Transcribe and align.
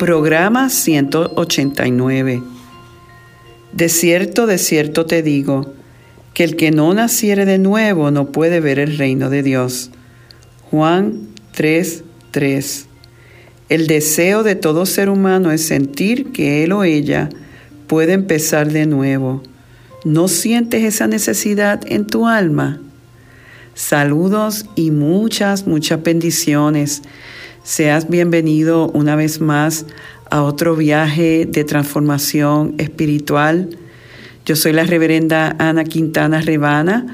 Programa 0.00 0.70
189. 0.70 2.42
De 3.74 3.88
cierto, 3.90 4.46
de 4.46 4.56
cierto 4.56 5.04
te 5.04 5.22
digo, 5.22 5.74
que 6.32 6.42
el 6.42 6.56
que 6.56 6.70
no 6.70 6.94
naciere 6.94 7.44
de 7.44 7.58
nuevo 7.58 8.10
no 8.10 8.32
puede 8.32 8.60
ver 8.60 8.78
el 8.78 8.96
reino 8.96 9.28
de 9.28 9.42
Dios. 9.42 9.90
Juan 10.70 11.28
3, 11.52 12.02
3. 12.30 12.86
El 13.68 13.86
deseo 13.88 14.42
de 14.42 14.54
todo 14.54 14.86
ser 14.86 15.10
humano 15.10 15.52
es 15.52 15.66
sentir 15.66 16.32
que 16.32 16.64
él 16.64 16.72
o 16.72 16.82
ella 16.82 17.28
puede 17.86 18.14
empezar 18.14 18.72
de 18.72 18.86
nuevo. 18.86 19.42
¿No 20.06 20.28
sientes 20.28 20.82
esa 20.82 21.08
necesidad 21.08 21.82
en 21.84 22.06
tu 22.06 22.26
alma? 22.26 22.80
Saludos 23.74 24.64
y 24.76 24.92
muchas, 24.92 25.66
muchas 25.66 26.02
bendiciones. 26.02 27.02
Seas 27.62 28.08
bienvenido 28.08 28.88
una 28.88 29.16
vez 29.16 29.42
más 29.42 29.84
a 30.30 30.42
otro 30.42 30.76
viaje 30.76 31.46
de 31.46 31.62
transformación 31.64 32.74
espiritual. 32.78 33.76
Yo 34.46 34.56
soy 34.56 34.72
la 34.72 34.84
reverenda 34.84 35.56
Ana 35.58 35.84
Quintana 35.84 36.40
Rebana, 36.40 37.06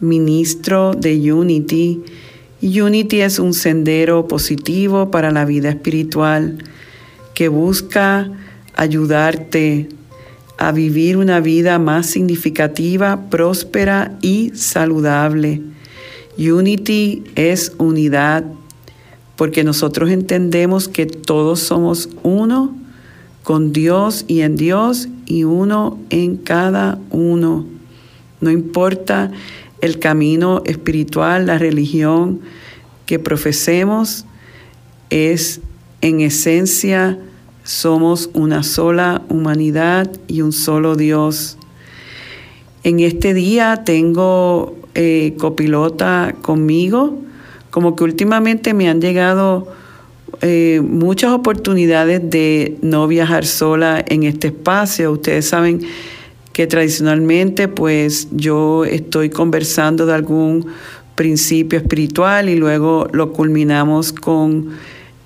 ministro 0.00 0.94
de 0.94 1.30
Unity. 1.30 2.00
Unity 2.62 3.20
es 3.20 3.38
un 3.38 3.52
sendero 3.52 4.26
positivo 4.26 5.10
para 5.10 5.30
la 5.30 5.44
vida 5.44 5.68
espiritual 5.68 6.64
que 7.34 7.48
busca 7.48 8.30
ayudarte 8.76 9.90
a 10.56 10.72
vivir 10.72 11.18
una 11.18 11.40
vida 11.40 11.78
más 11.78 12.06
significativa, 12.06 13.28
próspera 13.28 14.16
y 14.22 14.52
saludable. 14.54 15.60
Unity 16.38 17.22
es 17.34 17.74
unidad 17.76 18.44
porque 19.40 19.64
nosotros 19.64 20.10
entendemos 20.10 20.86
que 20.86 21.06
todos 21.06 21.60
somos 21.60 22.10
uno 22.22 22.76
con 23.42 23.72
Dios 23.72 24.26
y 24.28 24.42
en 24.42 24.54
Dios 24.54 25.08
y 25.24 25.44
uno 25.44 25.98
en 26.10 26.36
cada 26.36 26.98
uno. 27.08 27.64
No 28.42 28.50
importa 28.50 29.30
el 29.80 29.98
camino 29.98 30.60
espiritual, 30.66 31.46
la 31.46 31.56
religión 31.56 32.40
que 33.06 33.18
profesemos, 33.18 34.26
es 35.08 35.62
en 36.02 36.20
esencia 36.20 37.18
somos 37.64 38.28
una 38.34 38.62
sola 38.62 39.22
humanidad 39.30 40.12
y 40.28 40.42
un 40.42 40.52
solo 40.52 40.96
Dios. 40.96 41.56
En 42.84 43.00
este 43.00 43.32
día 43.32 43.84
tengo 43.86 44.76
eh, 44.94 45.34
copilota 45.38 46.34
conmigo 46.42 47.29
como 47.70 47.96
que 47.96 48.04
últimamente 48.04 48.74
me 48.74 48.88
han 48.88 49.00
llegado 49.00 49.68
eh, 50.42 50.80
muchas 50.82 51.32
oportunidades 51.32 52.20
de 52.30 52.78
no 52.82 53.06
viajar 53.06 53.44
sola 53.46 54.04
en 54.06 54.24
este 54.24 54.48
espacio. 54.48 55.12
Ustedes 55.12 55.46
saben 55.46 55.80
que 56.52 56.66
tradicionalmente 56.66 57.68
pues 57.68 58.28
yo 58.32 58.84
estoy 58.84 59.30
conversando 59.30 60.06
de 60.06 60.14
algún 60.14 60.66
principio 61.14 61.78
espiritual 61.78 62.48
y 62.48 62.56
luego 62.56 63.06
lo 63.12 63.32
culminamos 63.32 64.12
con 64.12 64.70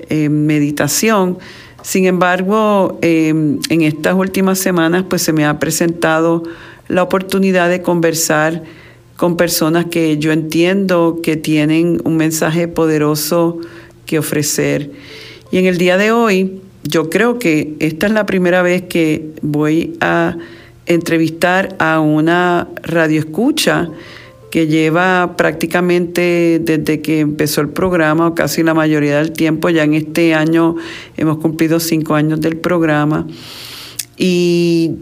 eh, 0.09 0.29
meditación. 0.29 1.39
Sin 1.83 2.07
embargo, 2.07 2.99
em, 3.03 3.59
en 3.69 3.83
estas 3.83 4.15
últimas 4.15 4.59
semanas 4.59 5.05
pues 5.09 5.23
se 5.23 5.33
me 5.33 5.45
ha 5.45 5.59
presentado 5.59 6.43
la 6.89 7.03
oportunidad 7.03 7.69
de 7.69 7.83
conversar 7.83 8.63
con 9.17 9.37
personas 9.37 9.87
que 9.87 10.19
yo 10.19 10.33
entiendo 10.33 11.21
que 11.23 11.37
tienen 11.37 12.01
un 12.05 12.17
mensaje 12.17 12.69
poderoso 12.69 13.59
que 14.07 14.19
ofrecer. 14.19 14.91
Y 15.51 15.59
en 15.59 15.67
el 15.67 15.79
día 15.79 15.97
de 15.97 16.13
hoy, 16.13 16.61
yo 16.83 17.11
creo 17.11 17.39
que 17.39 17.75
esta 17.79 18.07
es 18.07 18.13
la 18.13 18.27
primera 18.27 18.63
vez 18.63 18.83
que 18.83 19.31
voy 19.41 19.97
a 20.01 20.37
entrevistar 20.87 21.77
a 21.79 22.01
una 22.01 22.69
radioescucha 22.83 23.91
que 24.51 24.67
lleva 24.67 25.35
prácticamente 25.37 26.61
desde 26.63 27.01
que 27.01 27.21
empezó 27.21 27.61
el 27.61 27.71
programa, 27.71 28.29
o 28.29 28.35
casi 28.35 28.63
la 28.63 28.75
mayoría 28.75 29.17
del 29.17 29.33
tiempo, 29.33 29.69
ya 29.71 29.83
en 29.83 29.95
este 29.95 30.35
año 30.35 30.77
hemos 31.17 31.39
cumplido 31.39 31.81
cinco 31.81 32.15
años 32.15 32.41
del 32.41 32.57
programa. 32.59 33.27
Y 34.17 34.93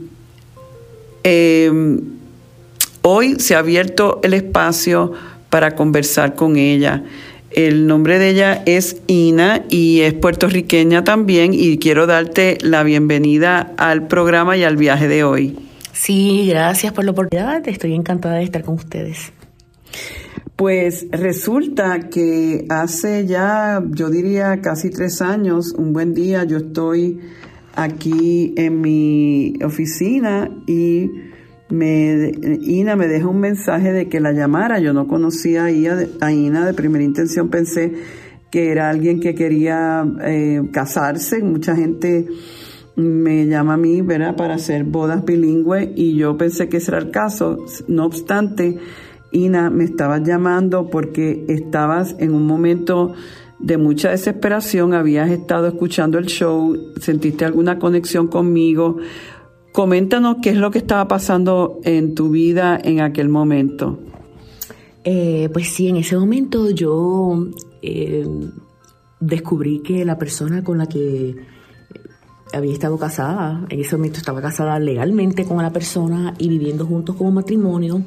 eh, 1.24 1.70
Hoy 3.04 3.40
se 3.40 3.56
ha 3.56 3.58
abierto 3.58 4.20
el 4.22 4.32
espacio 4.32 5.12
para 5.50 5.74
conversar 5.74 6.36
con 6.36 6.56
ella. 6.56 7.02
El 7.50 7.88
nombre 7.88 8.20
de 8.20 8.30
ella 8.30 8.62
es 8.64 9.02
Ina 9.08 9.64
y 9.68 10.02
es 10.02 10.14
puertorriqueña 10.14 11.02
también 11.02 11.52
y 11.52 11.78
quiero 11.78 12.06
darte 12.06 12.58
la 12.62 12.84
bienvenida 12.84 13.74
al 13.76 14.06
programa 14.06 14.56
y 14.56 14.62
al 14.62 14.76
viaje 14.76 15.08
de 15.08 15.24
hoy. 15.24 15.58
Sí, 15.92 16.46
gracias 16.48 16.92
por 16.92 17.04
la 17.04 17.10
oportunidad. 17.10 17.66
Estoy 17.68 17.94
encantada 17.94 18.36
de 18.36 18.44
estar 18.44 18.62
con 18.62 18.76
ustedes. 18.76 19.32
Pues 20.54 21.06
resulta 21.10 22.08
que 22.08 22.66
hace 22.68 23.26
ya, 23.26 23.82
yo 23.90 24.10
diría, 24.10 24.60
casi 24.60 24.90
tres 24.90 25.20
años, 25.20 25.74
un 25.76 25.92
buen 25.92 26.14
día, 26.14 26.44
yo 26.44 26.58
estoy 26.58 27.18
aquí 27.74 28.54
en 28.56 28.80
mi 28.80 29.54
oficina 29.64 30.48
y 30.68 31.10
me, 31.72 32.32
Ina 32.60 32.96
me 32.96 33.08
deja 33.08 33.26
un 33.26 33.40
mensaje 33.40 33.92
de 33.92 34.08
que 34.08 34.20
la 34.20 34.32
llamara. 34.32 34.78
Yo 34.78 34.92
no 34.92 35.08
conocía 35.08 35.64
a 35.64 35.70
Ina 36.32 36.66
de 36.66 36.74
primera 36.74 37.02
intención, 37.02 37.48
pensé 37.48 37.94
que 38.50 38.70
era 38.70 38.90
alguien 38.90 39.20
que 39.20 39.34
quería 39.34 40.04
eh, 40.22 40.62
casarse. 40.70 41.42
Mucha 41.42 41.74
gente 41.74 42.28
me 42.94 43.46
llama 43.46 43.74
a 43.74 43.76
mí, 43.78 44.02
¿verdad?, 44.02 44.36
para 44.36 44.54
hacer 44.54 44.84
bodas 44.84 45.24
bilingües 45.24 45.88
y 45.96 46.14
yo 46.14 46.36
pensé 46.36 46.68
que 46.68 46.76
ese 46.76 46.90
era 46.90 46.98
el 46.98 47.10
caso. 47.10 47.64
No 47.88 48.04
obstante, 48.04 48.76
Ina, 49.30 49.70
me 49.70 49.84
estabas 49.84 50.22
llamando 50.24 50.90
porque 50.90 51.46
estabas 51.48 52.14
en 52.18 52.34
un 52.34 52.46
momento 52.46 53.14
de 53.58 53.78
mucha 53.78 54.10
desesperación, 54.10 54.92
habías 54.92 55.30
estado 55.30 55.68
escuchando 55.68 56.18
el 56.18 56.26
show, 56.26 56.76
sentiste 57.00 57.46
alguna 57.46 57.78
conexión 57.78 58.26
conmigo 58.26 58.98
Coméntanos 59.72 60.36
qué 60.42 60.50
es 60.50 60.56
lo 60.56 60.70
que 60.70 60.78
estaba 60.78 61.08
pasando 61.08 61.80
en 61.82 62.14
tu 62.14 62.28
vida 62.28 62.78
en 62.82 63.00
aquel 63.00 63.30
momento. 63.30 63.98
Eh, 65.02 65.48
pues 65.50 65.68
sí, 65.68 65.88
en 65.88 65.96
ese 65.96 66.14
momento 66.14 66.68
yo 66.68 67.46
eh, 67.80 68.28
descubrí 69.18 69.80
que 69.80 70.04
la 70.04 70.18
persona 70.18 70.62
con 70.62 70.76
la 70.76 70.86
que 70.86 71.36
había 72.52 72.72
estado 72.74 72.98
casada, 72.98 73.64
en 73.70 73.80
ese 73.80 73.96
momento 73.96 74.18
estaba 74.18 74.42
casada 74.42 74.78
legalmente 74.78 75.46
con 75.46 75.56
la 75.62 75.72
persona 75.72 76.34
y 76.36 76.50
viviendo 76.50 76.84
juntos 76.84 77.16
como 77.16 77.30
matrimonio, 77.30 78.04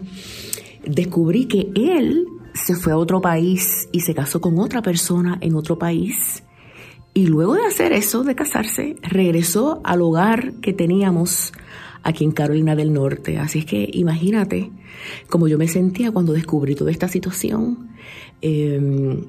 descubrí 0.85 1.45
que 1.45 1.71
él 1.75 2.27
se 2.53 2.75
fue 2.75 2.93
a 2.93 2.97
otro 2.97 3.21
país 3.21 3.89
y 3.91 4.01
se 4.01 4.13
casó 4.13 4.39
con 4.39 4.59
otra 4.59 4.83
persona 4.83 5.39
en 5.41 5.55
otro 5.55 5.79
país 5.79 6.44
y 7.15 7.27
luego 7.27 7.55
de 7.55 7.65
hacer 7.65 7.93
eso, 7.93 8.25
de 8.25 8.35
casarse, 8.35 8.97
regresó 9.01 9.79
al 9.85 10.01
hogar 10.01 10.55
que 10.55 10.73
teníamos 10.73 11.53
aquí 12.03 12.25
en 12.25 12.31
Carolina 12.31 12.75
del 12.75 12.91
Norte. 12.91 13.37
Así 13.37 13.59
es 13.59 13.65
que 13.65 13.89
imagínate 13.93 14.69
cómo 15.29 15.47
yo 15.47 15.57
me 15.57 15.69
sentía 15.69 16.11
cuando 16.11 16.33
descubrí 16.33 16.75
toda 16.75 16.91
esta 16.91 17.07
situación. 17.07 17.87
Em, 18.41 19.27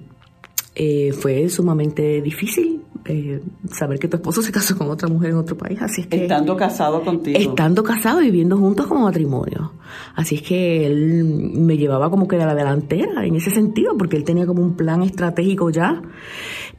eh, 0.75 1.13
fue 1.13 1.49
sumamente 1.49 2.21
difícil 2.21 2.83
eh, 3.07 3.41
saber 3.71 4.01
que 4.01 4.09
tu 4.09 4.17
esposo 4.17 4.43
se 4.43 4.51
casó 4.51 4.77
con 4.77 4.91
otra 4.91 5.09
mujer 5.09 5.31
en 5.31 5.37
otro 5.37 5.57
país. 5.57 5.81
Así 5.81 6.01
es 6.01 6.07
que, 6.09 6.23
estando 6.25 6.57
casado 6.57 7.03
contigo. 7.03 7.39
Estando 7.39 7.85
casado 7.85 8.21
y 8.21 8.27
viviendo 8.27 8.57
juntos 8.57 8.87
como 8.87 9.03
matrimonio. 9.03 9.73
Así 10.17 10.37
es 10.37 10.43
que 10.43 10.87
él 10.87 11.25
me 11.25 11.77
llevaba 11.79 12.11
como 12.11 12.27
que 12.27 12.37
de 12.37 12.45
la 12.45 12.55
delantera 12.55 13.25
en 13.25 13.37
ese 13.37 13.51
sentido, 13.51 13.97
porque 13.97 14.17
él 14.17 14.25
tenía 14.25 14.45
como 14.45 14.61
un 14.63 14.77
plan 14.77 15.03
estratégico 15.03 15.71
ya. 15.71 16.03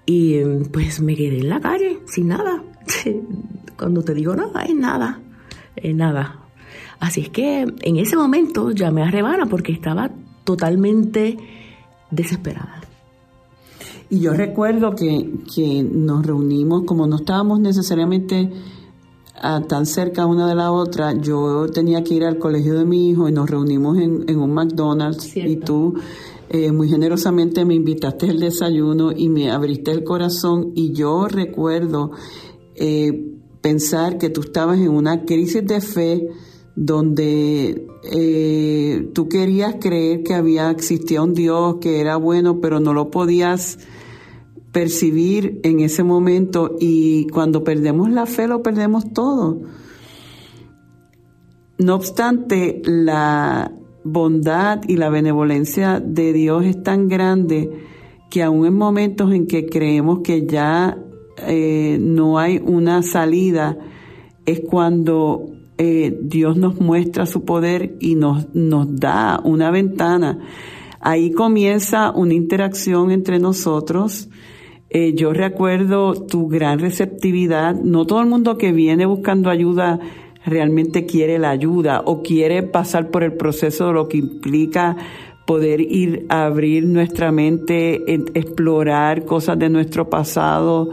Y 0.07 0.39
pues 0.71 1.01
me 1.01 1.15
quedé 1.15 1.39
en 1.39 1.49
la 1.49 1.59
calle, 1.59 1.99
sin 2.05 2.29
nada. 2.29 2.63
Cuando 3.77 4.01
te 4.01 4.13
digo 4.13 4.35
nada, 4.35 4.63
es 4.63 4.73
nada, 4.73 5.19
es 5.75 5.93
nada. 5.93 6.39
Así 6.99 7.21
es 7.21 7.29
que 7.29 7.61
en 7.81 7.97
ese 7.97 8.15
momento 8.15 8.71
llamé 8.71 9.03
a 9.03 9.11
Rebana 9.11 9.47
porque 9.47 9.73
estaba 9.73 10.09
totalmente 10.45 11.37
desesperada. 12.09 12.81
Y 14.09 14.21
yo 14.21 14.33
recuerdo 14.33 14.95
que, 14.95 15.29
que 15.53 15.83
nos 15.83 16.25
reunimos, 16.25 16.85
como 16.85 17.05
no 17.05 17.17
estábamos 17.17 17.59
necesariamente 17.59 18.49
tan 19.67 19.85
cerca 19.85 20.25
una 20.25 20.47
de 20.47 20.55
la 20.55 20.71
otra, 20.71 21.13
yo 21.13 21.67
tenía 21.67 22.03
que 22.03 22.13
ir 22.13 22.23
al 22.23 22.39
colegio 22.39 22.79
de 22.79 22.85
mi 22.85 23.09
hijo 23.09 23.27
y 23.27 23.31
nos 23.31 23.49
reunimos 23.49 23.97
en, 23.97 24.23
en 24.27 24.39
un 24.39 24.53
McDonald's 24.53 25.35
y 25.35 25.57
tú 25.57 25.95
eh, 26.49 26.71
muy 26.71 26.87
generosamente 26.87 27.65
me 27.65 27.75
invitaste 27.75 28.29
al 28.29 28.39
desayuno 28.39 29.11
y 29.11 29.27
me 29.27 29.51
abriste 29.51 29.91
el 29.91 30.03
corazón 30.03 30.71
y 30.75 30.93
yo 30.93 31.27
recuerdo 31.27 32.11
eh, 32.75 33.33
pensar 33.61 34.17
que 34.17 34.29
tú 34.29 34.41
estabas 34.41 34.79
en 34.79 34.89
una 34.89 35.25
crisis 35.25 35.65
de 35.65 35.81
fe 35.81 36.29
donde 36.75 37.87
eh, 38.03 39.09
tú 39.13 39.27
querías 39.27 39.75
creer 39.81 40.23
que 40.23 40.35
había 40.35 40.69
existía 40.71 41.21
un 41.21 41.33
Dios 41.33 41.77
que 41.81 41.99
era 41.99 42.15
bueno, 42.15 42.61
pero 42.61 42.79
no 42.79 42.93
lo 42.93 43.11
podías 43.11 43.79
percibir 44.71 45.59
en 45.63 45.81
ese 45.81 46.03
momento 46.03 46.75
y 46.79 47.27
cuando 47.27 47.63
perdemos 47.63 48.09
la 48.09 48.25
fe 48.25 48.47
lo 48.47 48.61
perdemos 48.61 49.11
todo. 49.11 49.59
No 51.79 51.95
obstante, 51.95 52.81
la 52.85 53.71
bondad 54.03 54.81
y 54.87 54.97
la 54.97 55.09
benevolencia 55.09 55.99
de 55.99 56.33
Dios 56.33 56.65
es 56.65 56.81
tan 56.83 57.07
grande 57.07 57.69
que 58.29 58.43
aún 58.43 58.65
en 58.65 58.75
momentos 58.75 59.33
en 59.33 59.47
que 59.47 59.65
creemos 59.65 60.19
que 60.19 60.45
ya 60.45 60.97
eh, 61.45 61.97
no 61.99 62.39
hay 62.39 62.61
una 62.63 63.03
salida, 63.03 63.77
es 64.45 64.61
cuando 64.61 65.45
eh, 65.77 66.17
Dios 66.21 66.57
nos 66.57 66.79
muestra 66.79 67.25
su 67.25 67.45
poder 67.45 67.97
y 67.99 68.15
nos, 68.15 68.53
nos 68.55 68.95
da 68.95 69.39
una 69.43 69.71
ventana. 69.71 70.39
Ahí 70.99 71.31
comienza 71.31 72.11
una 72.11 72.33
interacción 72.33 73.11
entre 73.11 73.39
nosotros. 73.39 74.29
Eh, 74.89 75.13
yo 75.13 75.33
recuerdo 75.33 76.13
tu 76.13 76.47
gran 76.47 76.79
receptividad. 76.79 77.75
No 77.75 78.05
todo 78.05 78.21
el 78.21 78.27
mundo 78.27 78.57
que 78.57 78.71
viene 78.71 79.05
buscando 79.05 79.49
ayuda 79.49 79.99
realmente 80.47 81.05
quiere 81.05 81.37
la 81.37 81.49
ayuda 81.49 82.01
o 82.05 82.23
quiere 82.23 82.63
pasar 82.63 83.11
por 83.11 83.23
el 83.23 83.33
proceso 83.33 83.87
de 83.87 83.93
lo 83.93 84.07
que 84.07 84.17
implica 84.17 84.95
poder 85.45 85.81
ir 85.81 86.25
a 86.29 86.45
abrir 86.45 86.85
nuestra 86.85 87.31
mente, 87.31 88.03
explorar 88.33 89.25
cosas 89.25 89.59
de 89.59 89.69
nuestro 89.69 90.09
pasado, 90.09 90.89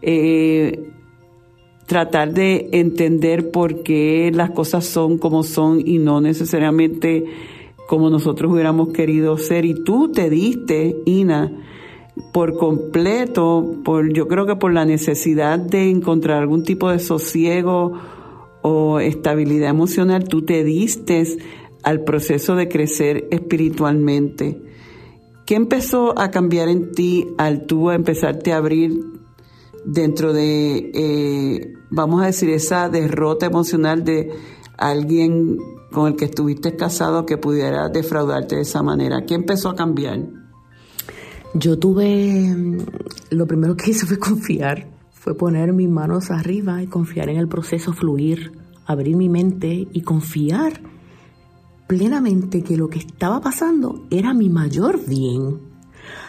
eh, 0.00 0.90
tratar 1.86 2.32
de 2.32 2.68
entender 2.72 3.50
por 3.50 3.82
qué 3.82 4.30
las 4.32 4.50
cosas 4.50 4.84
son 4.86 5.18
como 5.18 5.42
son 5.42 5.82
y 5.84 5.98
no 5.98 6.20
necesariamente 6.20 7.24
como 7.86 8.10
nosotros 8.10 8.52
hubiéramos 8.52 8.90
querido 8.90 9.36
ser. 9.38 9.64
Y 9.64 9.82
tú 9.84 10.12
te 10.12 10.28
diste, 10.30 10.96
Ina, 11.06 11.50
por 12.32 12.56
completo, 12.56 13.76
por, 13.84 14.12
yo 14.12 14.28
creo 14.28 14.46
que 14.46 14.56
por 14.56 14.72
la 14.72 14.84
necesidad 14.84 15.58
de 15.58 15.90
encontrar 15.90 16.38
algún 16.38 16.62
tipo 16.62 16.90
de 16.90 16.98
sosiego 16.98 17.94
o 18.62 19.00
estabilidad 19.00 19.70
emocional, 19.70 20.24
tú 20.24 20.42
te 20.42 20.64
diste 20.64 21.24
al 21.82 22.04
proceso 22.04 22.56
de 22.56 22.68
crecer 22.68 23.28
espiritualmente. 23.30 24.60
¿Qué 25.46 25.54
empezó 25.54 26.18
a 26.18 26.30
cambiar 26.30 26.68
en 26.68 26.92
ti 26.92 27.26
al 27.38 27.66
tú 27.66 27.90
empezarte 27.90 28.52
a 28.52 28.58
abrir 28.58 29.02
dentro 29.84 30.32
de, 30.32 30.90
eh, 30.92 31.72
vamos 31.90 32.22
a 32.22 32.26
decir, 32.26 32.50
esa 32.50 32.88
derrota 32.88 33.46
emocional 33.46 34.04
de 34.04 34.30
alguien 34.76 35.56
con 35.90 36.08
el 36.08 36.16
que 36.16 36.26
estuviste 36.26 36.76
casado 36.76 37.24
que 37.24 37.38
pudiera 37.38 37.88
defraudarte 37.88 38.56
de 38.56 38.62
esa 38.62 38.82
manera? 38.82 39.24
¿Qué 39.24 39.34
empezó 39.34 39.70
a 39.70 39.74
cambiar? 39.74 40.20
Yo 41.54 41.78
tuve, 41.78 42.54
lo 43.30 43.46
primero 43.46 43.74
que 43.74 43.92
hice 43.92 44.04
fue 44.04 44.18
confiar, 44.18 44.97
fue 45.18 45.36
poner 45.36 45.72
mis 45.72 45.88
manos 45.88 46.30
arriba 46.30 46.82
y 46.82 46.86
confiar 46.86 47.28
en 47.28 47.36
el 47.36 47.48
proceso, 47.48 47.92
fluir, 47.92 48.52
abrir 48.86 49.16
mi 49.16 49.28
mente 49.28 49.88
y 49.92 50.02
confiar 50.02 50.80
plenamente 51.88 52.62
que 52.62 52.76
lo 52.76 52.88
que 52.88 53.00
estaba 53.00 53.40
pasando 53.40 54.06
era 54.10 54.32
mi 54.32 54.48
mayor 54.48 55.04
bien. 55.06 55.58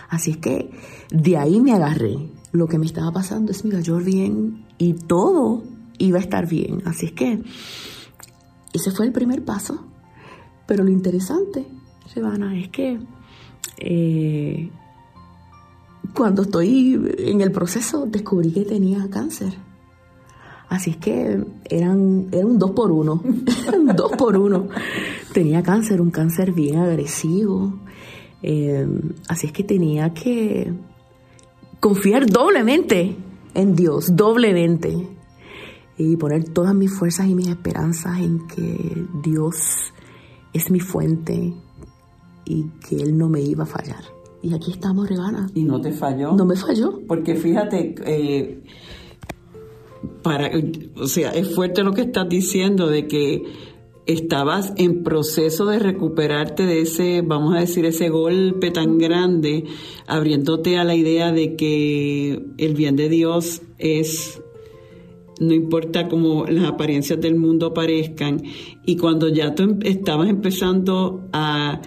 Así 0.10 0.32
es 0.32 0.38
que 0.38 0.72
de 1.12 1.38
ahí 1.38 1.62
me 1.62 1.74
agarré. 1.74 2.18
Lo 2.52 2.68
que 2.68 2.80
me 2.80 2.88
estaba 2.88 3.12
pasando 3.12 3.52
es 3.52 3.64
mi 3.64 3.72
mayor 3.72 4.04
bien 4.04 4.66
y 4.80 4.94
todo 4.94 5.64
iba 6.00 6.18
a 6.18 6.22
estar 6.22 6.48
bien. 6.48 6.82
Así 6.86 7.06
es 7.06 7.12
que 7.12 7.44
ese 8.74 8.90
fue 8.92 9.06
el 9.06 9.12
primer 9.12 9.46
paso. 9.46 9.86
Pero 10.66 10.84
lo 10.84 10.90
interesante, 10.90 11.68
Sebana, 12.08 12.60
es 12.60 12.70
que 12.70 13.00
eh, 13.78 14.72
cuando 16.14 16.44
estoy 16.44 17.00
en 17.18 17.42
el 17.42 17.52
proceso 17.52 18.06
descubrí 18.06 18.52
que 18.52 18.66
tenía 18.66 19.10
cáncer. 19.10 19.54
Así 20.70 20.92
es 20.92 20.98
que 20.98 21.44
eran, 21.66 22.30
un 22.32 22.60
dos 22.60 22.72
por 22.72 22.92
uno, 22.92 23.22
dos 23.96 24.12
por 24.18 24.38
uno. 24.38 24.68
Tenía 25.34 25.64
cáncer, 25.64 26.00
un 26.00 26.12
cáncer 26.12 26.52
bien 26.52 26.78
agresivo. 26.78 27.80
Eh, 28.44 28.88
así 29.28 29.48
es 29.48 29.54
que 29.54 29.64
tenía 29.64 30.14
que 30.14 30.72
confiar 31.80 32.28
doblemente 32.28 33.16
en 33.56 33.76
Dios, 33.76 34.16
doblemente. 34.16 35.08
Y 35.98 36.16
poner 36.18 36.46
todas 36.46 36.76
mis 36.76 36.94
fuerzas 36.94 37.28
y 37.28 37.36
mis 37.36 37.48
esperanzas 37.48 38.20
en 38.20 38.48
que 38.48 39.06
Dios 39.24 39.92
es 40.54 40.72
mi 40.72 40.80
fuente 40.80 41.54
y 42.46 42.64
que 42.88 42.98
Él 42.98 43.18
no 43.18 43.28
me 43.28 43.42
iba 43.42 43.64
a 43.64 43.68
fallar. 43.68 44.19
Y 44.42 44.54
aquí 44.54 44.72
estamos, 44.72 45.10
Rebana. 45.10 45.50
¿Y 45.54 45.64
no 45.64 45.82
te 45.82 45.92
falló? 45.92 46.34
No 46.34 46.46
me 46.46 46.56
falló. 46.56 47.02
Porque 47.08 47.36
fíjate, 47.36 47.96
eh, 48.06 48.64
para, 50.22 50.52
o 50.96 51.08
sea, 51.08 51.32
es 51.32 51.54
fuerte 51.54 51.84
lo 51.84 51.94
que 51.94 52.02
estás 52.02 52.30
diciendo 52.30 52.88
de 52.88 53.08
que 53.08 53.44
estabas 54.06 54.74
en 54.78 55.04
proceso 55.04 55.68
de 55.68 55.78
recuperarte 55.78 56.66
de 56.66 56.82
ese, 56.82 57.22
vamos 57.22 57.56
a 57.56 57.60
decir, 57.60 57.86
ese 57.86 58.10
golpe 58.10 58.72
tan 58.72 58.98
grande, 58.98 59.66
abriéndote 60.08 60.78
a 60.78 60.84
la 60.84 60.96
idea 60.96 61.32
de 61.32 61.56
que 61.56 62.44
el 62.58 62.74
bien 62.74 62.96
de 62.96 63.08
Dios 63.08 63.62
es, 63.78 64.42
no 65.40 65.54
importa 65.54 66.08
cómo 66.08 66.46
las 66.48 66.66
apariencias 66.66 67.22
del 67.22 67.36
mundo 67.36 67.74
parezcan, 67.74 68.42
y 68.84 68.98
cuando 68.98 69.30
ya 69.30 69.54
tú 69.54 69.64
em, 69.64 69.80
estabas 69.84 70.28
empezando 70.28 71.28
a, 71.32 71.80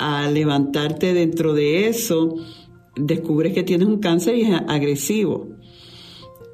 a 0.00 0.30
levantarte 0.30 1.12
dentro 1.12 1.52
de 1.52 1.86
eso, 1.86 2.34
descubres 2.96 3.52
que 3.52 3.62
tienes 3.62 3.86
un 3.86 3.98
cáncer 3.98 4.34
y 4.34 4.42
es 4.42 4.60
agresivo. 4.66 5.48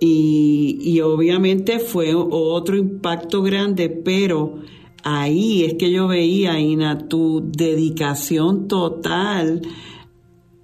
Y, 0.01 1.01
obviamente 1.01 1.79
fue 1.79 2.13
otro 2.15 2.77
impacto 2.77 3.43
grande, 3.43 3.89
pero 3.89 4.57
ahí 5.05 5.63
es 5.63 5.75
que 5.75 5.91
yo 5.93 6.09
veía, 6.09 6.59
Ina, 6.59 7.07
tu 7.09 7.51
dedicación 7.57 8.67
total 8.67 9.63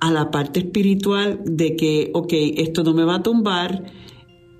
a 0.00 0.11
la 0.11 0.32
parte 0.32 0.61
espiritual 0.61 1.40
de 1.44 1.76
que, 1.76 2.11
ok, 2.12 2.32
esto 2.56 2.82
no 2.82 2.94
me 2.94 3.05
va 3.05 3.17
a 3.17 3.23
tumbar 3.23 3.84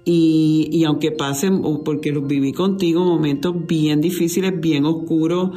y, 0.05 0.69
y 0.73 0.85
aunque 0.85 1.13
pasen, 1.13 1.63
porque 1.85 2.11
los 2.11 2.27
viví 2.27 2.53
contigo, 2.53 3.05
momentos 3.05 3.55
bien 3.67 4.01
difíciles, 4.01 4.61
bien 4.61 4.85
oscuros, 4.85 5.51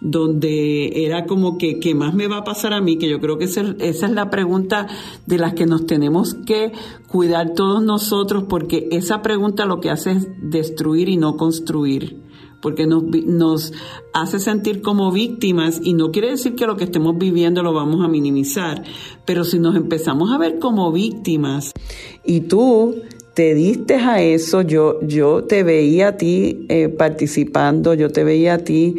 donde 0.00 1.04
era 1.04 1.26
como 1.26 1.56
que, 1.56 1.78
¿qué 1.78 1.94
más 1.94 2.12
me 2.12 2.26
va 2.26 2.38
a 2.38 2.44
pasar 2.44 2.72
a 2.72 2.80
mí? 2.80 2.98
Que 2.98 3.08
yo 3.08 3.20
creo 3.20 3.38
que 3.38 3.44
esa, 3.44 3.76
esa 3.78 4.06
es 4.06 4.12
la 4.12 4.30
pregunta 4.30 4.88
de 5.26 5.38
las 5.38 5.54
que 5.54 5.66
nos 5.66 5.86
tenemos 5.86 6.34
que 6.34 6.72
cuidar 7.06 7.54
todos 7.54 7.82
nosotros, 7.82 8.44
porque 8.48 8.88
esa 8.90 9.22
pregunta 9.22 9.66
lo 9.66 9.80
que 9.80 9.90
hace 9.90 10.12
es 10.12 10.28
destruir 10.40 11.08
y 11.08 11.16
no 11.16 11.36
construir 11.36 12.20
porque 12.62 12.86
nos, 12.86 13.02
nos, 13.02 13.72
hace 14.14 14.38
sentir 14.38 14.82
como 14.82 15.10
víctimas 15.10 15.80
y 15.82 15.94
no 15.94 16.12
quiere 16.12 16.30
decir 16.30 16.54
que 16.54 16.64
lo 16.64 16.76
que 16.76 16.84
estemos 16.84 17.18
viviendo 17.18 17.62
lo 17.62 17.74
vamos 17.74 18.04
a 18.04 18.08
minimizar, 18.08 18.84
pero 19.26 19.44
si 19.44 19.58
nos 19.58 19.74
empezamos 19.74 20.30
a 20.30 20.38
ver 20.38 20.60
como 20.60 20.92
víctimas 20.92 21.72
y 22.24 22.42
tú 22.42 22.94
te 23.34 23.54
diste 23.54 23.94
a 23.94 24.20
eso, 24.20 24.62
yo, 24.62 25.00
yo 25.02 25.44
te 25.44 25.62
veía 25.62 26.08
a 26.08 26.16
ti 26.16 26.66
eh, 26.68 26.88
participando, 26.88 27.94
yo 27.94 28.10
te 28.10 28.24
veía 28.24 28.54
a 28.54 28.58
ti 28.58 28.96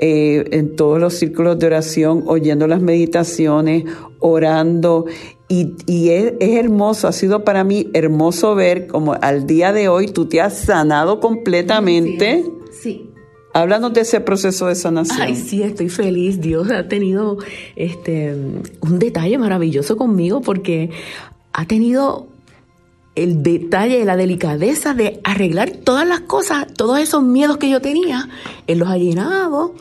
eh, 0.00 0.44
en 0.52 0.74
todos 0.76 1.00
los 1.00 1.14
círculos 1.14 1.58
de 1.58 1.66
oración, 1.66 2.24
oyendo 2.26 2.66
las 2.66 2.80
meditaciones, 2.80 3.84
orando. 4.18 5.06
Y, 5.48 5.74
y 5.86 6.10
es, 6.10 6.34
hermoso, 6.40 7.08
ha 7.08 7.12
sido 7.12 7.44
para 7.44 7.64
mí 7.64 7.88
hermoso 7.94 8.54
ver 8.54 8.86
como 8.86 9.14
al 9.14 9.46
día 9.46 9.72
de 9.72 9.88
hoy 9.88 10.08
tú 10.08 10.26
te 10.26 10.40
has 10.40 10.58
sanado 10.58 11.20
completamente. 11.20 12.44
Sí. 12.70 13.10
Háblanos 13.54 13.92
de 13.94 14.02
ese 14.02 14.20
proceso 14.20 14.66
de 14.66 14.74
sanación. 14.74 15.20
Ay, 15.20 15.34
sí, 15.34 15.62
estoy 15.62 15.88
feliz. 15.88 16.40
Dios 16.40 16.70
ha 16.70 16.86
tenido 16.86 17.38
este 17.76 18.34
un 18.80 18.98
detalle 18.98 19.38
maravilloso 19.38 19.96
conmigo 19.96 20.42
porque 20.42 20.90
ha 21.52 21.66
tenido 21.66 22.28
el 23.22 23.42
detalle, 23.42 24.04
la 24.04 24.16
delicadeza 24.16 24.94
de 24.94 25.20
arreglar 25.24 25.70
todas 25.70 26.06
las 26.06 26.20
cosas, 26.20 26.66
todos 26.74 26.98
esos 26.98 27.22
miedos 27.22 27.56
que 27.56 27.68
yo 27.68 27.80
tenía, 27.80 28.28
Él 28.66 28.78
los 28.78 28.88
ha 28.88 28.96
llenado 28.96 29.74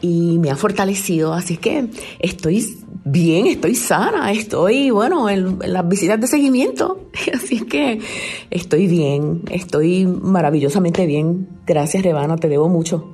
y 0.00 0.38
me 0.38 0.50
ha 0.50 0.56
fortalecido. 0.56 1.32
Así 1.32 1.56
que 1.56 1.88
estoy 2.18 2.76
bien, 3.04 3.46
estoy 3.46 3.74
sana, 3.74 4.32
estoy, 4.32 4.90
bueno, 4.90 5.28
en, 5.28 5.58
las 5.60 5.88
visitas 5.88 6.20
de 6.20 6.26
seguimiento. 6.26 7.08
Así 7.34 7.60
que 7.60 8.00
estoy 8.50 8.86
bien, 8.86 9.42
estoy 9.50 10.06
maravillosamente 10.06 11.06
bien. 11.06 11.48
Gracias, 11.66 12.02
Rebana, 12.02 12.36
te 12.36 12.48
debo 12.48 12.68
mucho. 12.68 13.12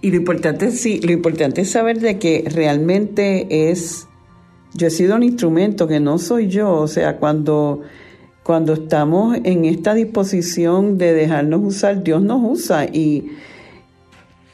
Y 0.00 0.10
lo 0.10 0.16
importante, 0.16 0.72
sí, 0.72 1.00
lo 1.00 1.12
importante 1.12 1.60
es 1.60 1.70
saber 1.70 2.00
de 2.00 2.18
que 2.18 2.44
realmente 2.52 3.70
es, 3.70 4.08
yo 4.74 4.88
he 4.88 4.90
sido 4.90 5.14
un 5.14 5.22
instrumento 5.22 5.86
que 5.86 6.00
no 6.00 6.18
soy 6.18 6.48
yo, 6.48 6.72
o 6.72 6.88
sea, 6.88 7.18
cuando 7.18 7.82
cuando 8.42 8.72
estamos 8.72 9.36
en 9.44 9.64
esta 9.64 9.94
disposición 9.94 10.98
de 10.98 11.12
dejarnos 11.12 11.60
usar, 11.62 12.02
Dios 12.02 12.22
nos 12.22 12.40
usa 12.42 12.86
y, 12.86 13.30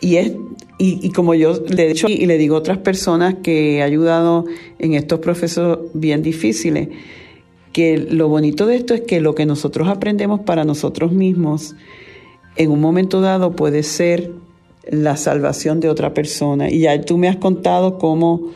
y 0.00 0.16
es 0.16 0.32
y, 0.80 1.10
como 1.10 1.34
yo 1.34 1.54
le 1.68 1.84
he 1.84 1.88
dicho 1.88 2.06
y 2.08 2.26
le 2.26 2.38
digo 2.38 2.54
a 2.54 2.58
otras 2.60 2.78
personas 2.78 3.36
que 3.42 3.78
he 3.78 3.82
ayudado 3.82 4.44
en 4.78 4.94
estos 4.94 5.18
procesos 5.18 5.80
bien 5.92 6.22
difíciles, 6.22 6.88
que 7.72 7.98
lo 7.98 8.28
bonito 8.28 8.64
de 8.66 8.76
esto 8.76 8.94
es 8.94 9.00
que 9.00 9.20
lo 9.20 9.34
que 9.34 9.44
nosotros 9.44 9.88
aprendemos 9.88 10.40
para 10.40 10.64
nosotros 10.64 11.10
mismos, 11.10 11.74
en 12.54 12.70
un 12.70 12.80
momento 12.80 13.20
dado 13.20 13.56
puede 13.56 13.82
ser 13.82 14.30
la 14.88 15.16
salvación 15.16 15.80
de 15.80 15.88
otra 15.88 16.14
persona. 16.14 16.70
Y 16.70 16.80
ya 16.80 17.00
tú 17.00 17.18
me 17.18 17.28
has 17.28 17.36
contado 17.36 17.98
cómo 17.98 18.52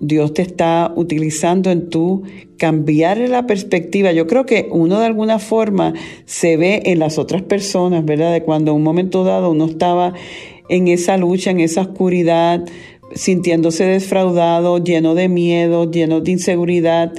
Dios 0.00 0.34
te 0.34 0.42
está 0.42 0.92
utilizando 0.96 1.70
en 1.70 1.88
tu 1.88 2.22
cambiar 2.56 3.18
la 3.18 3.46
perspectiva. 3.46 4.12
Yo 4.12 4.26
creo 4.26 4.46
que 4.46 4.68
uno 4.70 4.98
de 4.98 5.06
alguna 5.06 5.38
forma 5.38 5.94
se 6.24 6.56
ve 6.56 6.82
en 6.86 6.98
las 6.98 7.18
otras 7.18 7.42
personas, 7.42 8.04
¿verdad? 8.04 8.32
De 8.32 8.42
cuando 8.42 8.72
en 8.72 8.78
un 8.78 8.82
momento 8.82 9.24
dado 9.24 9.50
uno 9.50 9.66
estaba 9.66 10.14
en 10.68 10.88
esa 10.88 11.16
lucha, 11.16 11.50
en 11.50 11.60
esa 11.60 11.82
oscuridad, 11.82 12.64
sintiéndose 13.14 13.84
defraudado, 13.84 14.78
lleno 14.78 15.14
de 15.14 15.28
miedo, 15.28 15.90
lleno 15.90 16.20
de 16.20 16.32
inseguridad. 16.32 17.12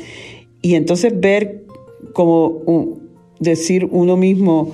Y 0.62 0.76
entonces 0.76 1.20
ver 1.20 1.64
como 2.14 3.00
decir 3.40 3.88
uno 3.92 4.18
mismo, 4.18 4.72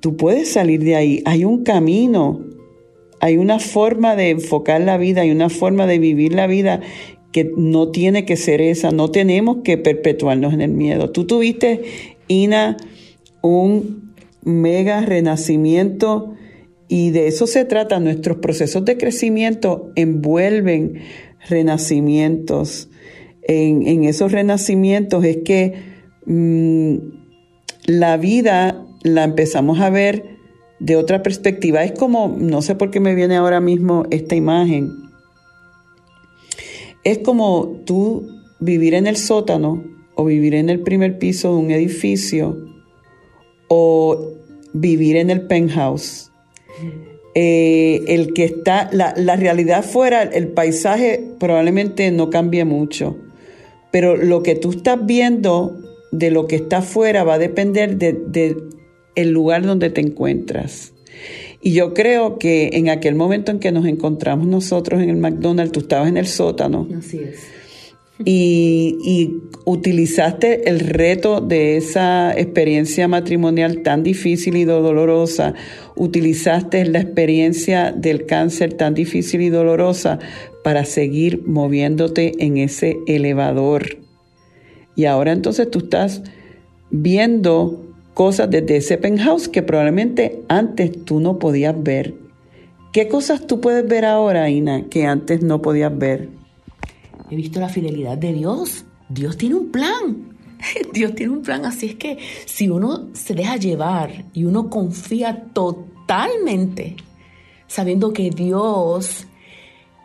tú 0.00 0.16
puedes 0.16 0.50
salir 0.50 0.82
de 0.82 0.96
ahí, 0.96 1.22
hay 1.24 1.44
un 1.44 1.64
camino, 1.64 2.40
hay 3.22 3.38
una 3.38 3.60
forma 3.60 4.16
de 4.16 4.30
enfocar 4.30 4.80
la 4.80 4.98
vida, 4.98 5.20
hay 5.20 5.30
una 5.30 5.48
forma 5.48 5.86
de 5.86 6.00
vivir 6.00 6.34
la 6.34 6.48
vida 6.48 6.80
que 7.30 7.52
no 7.56 7.92
tiene 7.92 8.24
que 8.24 8.36
ser 8.36 8.60
esa, 8.60 8.90
no 8.90 9.12
tenemos 9.12 9.58
que 9.62 9.78
perpetuarnos 9.78 10.52
en 10.52 10.60
el 10.60 10.72
miedo. 10.72 11.10
Tú 11.10 11.24
tuviste, 11.24 11.82
Ina, 12.26 12.76
un 13.40 14.12
mega 14.42 15.02
renacimiento 15.02 16.34
y 16.88 17.12
de 17.12 17.28
eso 17.28 17.46
se 17.46 17.64
trata. 17.64 18.00
Nuestros 18.00 18.38
procesos 18.38 18.84
de 18.84 18.98
crecimiento 18.98 19.92
envuelven 19.94 20.98
renacimientos. 21.48 22.90
En, 23.44 24.02
esos 24.02 24.32
renacimientos 24.32 25.24
es 25.24 25.38
que 25.44 25.74
mm, 26.26 26.96
la 27.86 28.16
vida 28.16 28.84
la 29.04 29.22
empezamos 29.22 29.78
a 29.78 29.90
ver 29.90 30.31
de 30.82 30.96
otra 30.96 31.22
perspectiva. 31.22 31.84
Es 31.84 31.92
como, 31.92 32.36
no 32.36 32.60
sé 32.60 32.74
por 32.74 32.90
qué 32.90 32.98
me 32.98 33.14
viene 33.14 33.36
ahora 33.36 33.60
mismo 33.60 34.04
esta 34.10 34.34
imagen. 34.34 34.90
Es 37.04 37.18
como 37.18 37.80
tú 37.86 38.28
vivir 38.58 38.94
en 38.94 39.06
el 39.06 39.16
sótano 39.16 39.84
o 40.16 40.24
vivir 40.24 40.54
en 40.54 40.70
el 40.70 40.80
primer 40.80 41.18
piso 41.18 41.54
de 41.54 41.60
un 41.60 41.70
edificio 41.70 42.56
o 43.68 44.32
vivir 44.72 45.16
en 45.16 45.30
el 45.30 45.46
penthouse 45.46 46.30
eh, 47.34 48.02
el 48.08 48.34
que 48.34 48.44
está, 48.44 48.90
la, 48.92 49.14
la, 49.16 49.36
realidad 49.36 49.84
fuera, 49.84 50.22
el 50.22 50.48
paisaje 50.48 51.24
probablemente 51.38 52.10
no 52.10 52.28
cambie 52.28 52.66
mucho, 52.66 53.16
pero 53.90 54.16
lo 54.16 54.42
que 54.42 54.54
tú 54.54 54.70
estás 54.70 55.06
viendo 55.06 55.78
de 56.10 56.30
lo 56.30 56.46
que 56.46 56.56
está 56.56 56.78
afuera 56.78 57.24
va 57.24 57.34
a 57.34 57.38
depender 57.38 57.96
de, 57.96 58.56
el 59.14 59.30
lugar 59.30 59.64
donde 59.64 59.90
te 59.90 60.00
encuentras. 60.00 60.92
Y 61.60 61.72
yo 61.72 61.94
creo 61.94 62.38
que 62.38 62.70
en 62.72 62.88
aquel 62.88 63.14
momento 63.14 63.52
en 63.52 63.60
que 63.60 63.70
nos 63.70 63.86
encontramos 63.86 64.46
nosotros 64.46 65.00
en 65.00 65.10
el 65.10 65.16
McDonald's, 65.16 65.72
tú 65.72 65.80
estabas 65.80 66.08
en 66.08 66.16
el 66.16 66.26
sótano. 66.26 66.88
Así 66.98 67.18
es 67.18 67.62
y, 68.24 69.40
utilizaste 69.64 70.68
el 70.68 70.80
reto 70.80 71.40
de 71.40 71.76
esa 71.76 72.36
experiencia 72.36 73.06
matrimonial 73.06 73.82
tan 73.82 74.02
difícil 74.02 74.56
y 74.56 74.64
dolorosa, 74.64 75.54
utilizaste 75.94 76.84
la 76.86 77.00
experiencia 77.00 77.92
del 77.92 78.26
cáncer 78.26 78.74
tan 78.74 78.94
difícil 78.94 79.40
y 79.40 79.50
dolorosa 79.50 80.18
para 80.64 80.84
seguir 80.84 81.42
moviéndote 81.46 82.32
en 82.44 82.56
ese 82.56 82.98
elevador. 83.06 83.98
Y 84.96 85.04
ahora 85.04 85.30
entonces 85.30 85.70
tú 85.70 85.78
estás 85.78 86.22
viendo 86.90 87.81
cosas 88.14 88.50
desde 88.50 88.76
ese 88.76 88.98
penthouse 88.98 89.48
que 89.48 89.62
probablemente 89.62 90.42
antes 90.48 91.04
tú 91.04 91.20
no 91.20 91.38
podías 91.38 91.80
ver. 91.82 92.14
¿Qué 92.92 93.08
cosas 93.08 93.46
tú 93.46 93.60
puedes 93.60 93.86
ver 93.88 94.04
ahora, 94.04 94.50
Ina, 94.50 94.84
que 94.84 95.06
antes 95.06 95.42
no 95.42 95.62
podías 95.62 95.96
ver? 95.96 96.28
he 97.30 97.36
visto 97.36 97.60
la 97.60 97.70
fidelidad 97.70 98.18
de 98.18 98.34
Dios. 98.34 98.84
Dios 99.08 99.38
tiene 99.38 99.54
un 99.54 99.70
plan. 99.70 100.36
Dios 100.92 101.14
tiene 101.14 101.32
un 101.32 101.42
plan, 101.42 101.64
así 101.64 101.86
es 101.86 101.94
que 101.94 102.18
si 102.44 102.68
uno 102.68 103.08
se 103.14 103.34
deja 103.34 103.56
llevar 103.56 104.26
y 104.34 104.44
uno 104.44 104.68
confía 104.68 105.44
totalmente, 105.54 106.96
sabiendo 107.66 108.12
que 108.12 108.28
Dios 108.28 109.26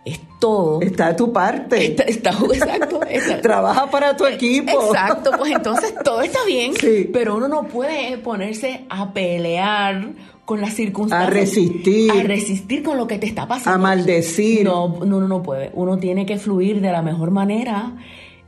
es 0.08 0.20
todo. 0.40 0.82
Está 0.82 1.10
de 1.10 1.14
tu 1.16 1.32
parte. 1.32 1.86
Está, 1.86 2.04
exacto. 2.52 3.00
Trabaja 3.42 3.90
para 3.90 4.16
tu 4.16 4.26
equipo. 4.26 4.88
Exacto, 4.88 5.32
pues 5.38 5.52
entonces 5.54 5.94
todo 6.04 6.22
está 6.22 6.40
bien, 6.46 6.74
pero 7.12 7.36
uno 7.36 7.48
no 7.48 7.64
puede 7.68 8.18
ponerse 8.18 8.86
a 8.90 9.14
pelear 9.14 10.10
con 10.46 10.62
las 10.62 10.74
circunstancias. 10.74 11.30
A 11.30 11.34
resistir. 11.34 12.12
A 12.12 12.24
resistir 12.24 12.82
con 12.82 12.98
lo 12.98 13.06
que 13.06 13.20
te 13.20 13.28
está 13.28 13.48
pasando. 13.48 13.76
A 13.76 13.78
maldecir. 13.78 14.64
No, 14.64 15.00
no, 15.06 15.20
no, 15.20 15.44
puede. 15.44 15.72
Uno 15.74 15.98
tiene 15.98 16.26
que 16.26 16.38
fluir 16.38 16.80
de 16.80 16.92
la 16.92 17.02
mejor 17.02 17.32
manera 17.32 17.94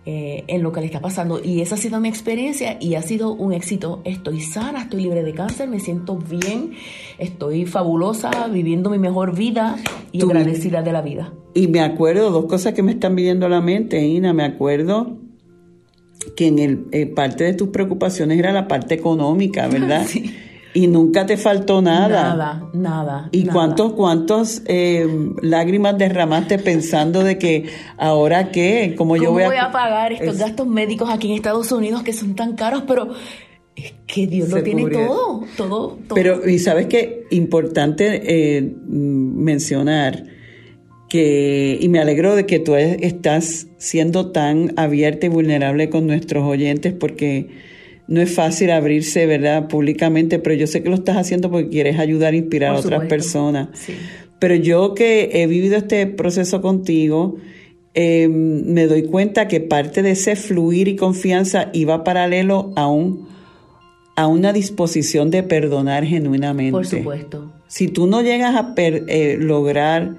eh, 0.05 0.43
en 0.47 0.63
lo 0.63 0.71
que 0.71 0.79
le 0.79 0.85
está 0.85 1.01
pasando. 1.01 1.41
Y 1.43 1.61
esa 1.61 1.75
ha 1.75 1.77
sido 1.77 1.99
mi 1.99 2.09
experiencia 2.09 2.77
y 2.79 2.95
ha 2.95 3.01
sido 3.01 3.33
un 3.33 3.53
éxito. 3.53 4.01
Estoy 4.05 4.41
sana, 4.41 4.83
estoy 4.83 5.01
libre 5.03 5.23
de 5.23 5.33
cáncer, 5.33 5.67
me 5.67 5.79
siento 5.79 6.17
bien, 6.17 6.71
estoy 7.17 7.65
fabulosa, 7.65 8.47
viviendo 8.47 8.89
mi 8.89 8.97
mejor 8.97 9.35
vida 9.35 9.77
y 10.11 10.21
agradecida 10.21 10.81
de 10.81 10.93
la 10.93 11.01
vida. 11.01 11.33
Y 11.53 11.67
me 11.67 11.81
acuerdo, 11.81 12.31
dos 12.31 12.45
cosas 12.45 12.73
que 12.73 12.83
me 12.83 12.93
están 12.93 13.15
viniendo 13.15 13.45
a 13.45 13.49
la 13.49 13.61
mente, 13.61 14.01
Ina, 14.01 14.33
me 14.33 14.43
acuerdo 14.43 15.17
que 16.35 16.47
en 16.47 16.59
el, 16.59 16.85
eh, 16.91 17.05
parte 17.05 17.43
de 17.43 17.53
tus 17.53 17.69
preocupaciones 17.69 18.39
era 18.39 18.51
la 18.51 18.67
parte 18.67 18.95
económica, 18.95 19.67
¿verdad? 19.67 20.05
sí. 20.07 20.33
Y 20.73 20.87
nunca 20.87 21.25
te 21.25 21.35
faltó 21.35 21.81
nada. 21.81 22.35
Nada, 22.35 22.69
nada. 22.73 23.29
¿Y 23.31 23.45
cuántos, 23.45 23.93
cuántos 23.93 24.61
eh, 24.65 25.07
lágrimas 25.41 25.97
derramaste 25.97 26.59
pensando 26.59 27.23
de 27.23 27.37
que 27.37 27.65
ahora 27.97 28.51
qué? 28.51 28.93
Como 28.95 29.17
yo 29.17 29.31
voy 29.31 29.43
a, 29.43 29.71
pagar 29.71 30.13
estos 30.13 30.37
gastos 30.37 30.67
médicos 30.67 31.09
aquí 31.09 31.29
en 31.29 31.35
Estados 31.35 31.71
Unidos 31.71 32.03
que 32.03 32.13
son 32.13 32.35
tan 32.35 32.55
caros? 32.55 32.83
Pero 32.87 33.09
es 33.75 33.93
que 34.05 34.27
Dios 34.27 34.49
lo 34.49 34.61
tiene 34.61 34.89
todo, 34.89 35.43
todo, 35.57 35.97
todo. 36.07 36.15
Pero, 36.15 36.47
y 36.47 36.59
sabes 36.59 36.85
que 36.85 37.25
importante 37.31 38.57
eh, 38.57 38.75
mencionar 38.87 40.23
que, 41.09 41.77
y 41.81 41.89
me 41.89 41.99
alegro 41.99 42.35
de 42.35 42.45
que 42.45 42.59
tú 42.59 42.75
estás 42.75 43.67
siendo 43.77 44.31
tan 44.31 44.73
abierta 44.77 45.25
y 45.25 45.29
vulnerable 45.29 45.89
con 45.89 46.05
nuestros 46.07 46.45
oyentes 46.45 46.93
porque 46.93 47.49
no 48.09 48.21
es 48.21 48.33
fácil 48.33 48.71
abrirse, 48.71 49.27
¿verdad?, 49.27 49.67
públicamente, 49.67 50.39
pero 50.39 50.55
yo 50.55 50.65
sé 50.65 50.81
que 50.81 50.89
lo 50.89 50.95
estás 50.95 51.15
haciendo 51.15 51.51
porque 51.51 51.69
quieres 51.69 51.99
ayudar 51.99 52.33
a 52.33 52.37
inspirar 52.37 52.75
a 52.75 52.79
otras 52.79 53.05
personas. 53.05 53.69
Pero 54.39 54.55
yo 54.55 54.95
que 54.95 55.29
he 55.31 55.45
vivido 55.45 55.77
este 55.77 56.07
proceso 56.07 56.59
contigo, 56.59 57.37
em, 57.93 58.63
me 58.65 58.87
doy 58.87 59.03
cuenta 59.03 59.47
que 59.47 59.59
parte 59.59 60.01
de 60.01 60.11
ese 60.11 60.35
fluir 60.35 60.87
y 60.87 60.95
confianza 60.95 61.69
iba 61.71 62.03
paralelo 62.03 62.73
a, 62.75 62.87
un, 62.87 63.27
a 64.15 64.25
una 64.25 64.53
disposición 64.53 65.29
de 65.29 65.43
perdonar 65.43 66.03
genuinamente. 66.03 66.71
Por 66.71 66.87
supuesto. 66.87 67.53
Si 67.67 67.89
tú 67.89 68.07
no 68.07 68.23
llegas 68.23 68.55
a 68.55 68.73
eh, 68.75 69.37
lograr, 69.39 70.15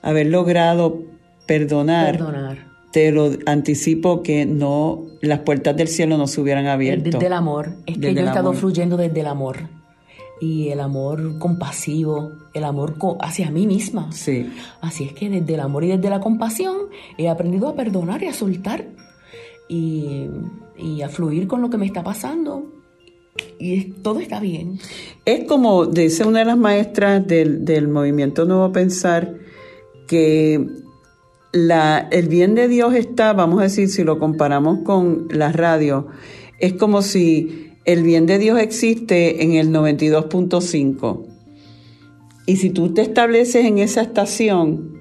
haber 0.00 0.28
logrado 0.28 1.02
perdonar, 1.44 2.12
perdonar 2.12 2.67
te 2.92 3.12
lo 3.12 3.30
anticipo 3.46 4.22
que 4.22 4.46
no 4.46 5.06
las 5.20 5.40
puertas 5.40 5.76
del 5.76 5.88
cielo 5.88 6.16
no 6.16 6.26
se 6.26 6.40
hubieran 6.40 6.66
abierto. 6.66 7.10
Desde 7.10 7.26
el 7.26 7.32
amor. 7.32 7.76
Es 7.86 7.98
que 7.98 8.14
yo 8.14 8.20
he 8.20 8.24
estado 8.24 8.52
fluyendo 8.52 8.96
desde 8.96 9.20
el 9.20 9.26
amor. 9.26 9.68
Y 10.40 10.68
el 10.68 10.78
amor 10.78 11.38
compasivo, 11.38 12.30
el 12.54 12.64
amor 12.64 12.94
hacia 13.20 13.50
mí 13.50 13.66
misma. 13.66 14.12
Sí. 14.12 14.48
Así 14.80 15.04
es 15.04 15.12
que 15.12 15.28
desde 15.28 15.54
el 15.54 15.60
amor 15.60 15.82
y 15.84 15.88
desde 15.88 16.08
la 16.08 16.20
compasión 16.20 16.76
he 17.18 17.28
aprendido 17.28 17.68
a 17.68 17.74
perdonar 17.74 18.22
y 18.22 18.28
a 18.28 18.32
soltar. 18.32 18.86
Y, 19.68 20.28
a 21.04 21.08
fluir 21.08 21.46
con 21.46 21.60
lo 21.60 21.68
que 21.68 21.76
me 21.76 21.84
está 21.84 22.02
pasando. 22.02 22.72
Y 23.58 23.82
todo 24.02 24.20
está 24.20 24.40
bien. 24.40 24.78
Es 25.24 25.44
como 25.44 25.86
dice 25.86 26.24
una 26.24 26.38
de 26.40 26.44
las 26.46 26.56
maestras 26.56 27.26
del, 27.26 27.64
del 27.64 27.88
movimiento 27.88 28.44
Nuevo 28.44 28.72
Pensar, 28.72 29.34
que 30.06 30.64
el 32.10 32.28
bien 32.28 32.54
de 32.54 32.68
Dios 32.68 32.94
está, 32.94 33.32
vamos 33.32 33.60
a 33.60 33.64
decir, 33.64 33.88
si 33.88 34.04
lo 34.04 34.18
comparamos 34.18 34.80
con 34.84 35.28
la 35.30 35.52
radio, 35.52 36.06
es 36.58 36.74
como 36.74 37.02
si 37.02 37.72
el 37.84 38.02
bien 38.02 38.26
de 38.26 38.38
Dios 38.38 38.58
existe 38.58 39.42
en 39.42 39.54
el 39.54 39.70
92.5. 39.70 41.24
Y 42.46 42.56
si 42.56 42.70
tú 42.70 42.94
te 42.94 43.02
estableces 43.02 43.64
en 43.64 43.78
esa 43.78 44.02
estación, 44.02 44.98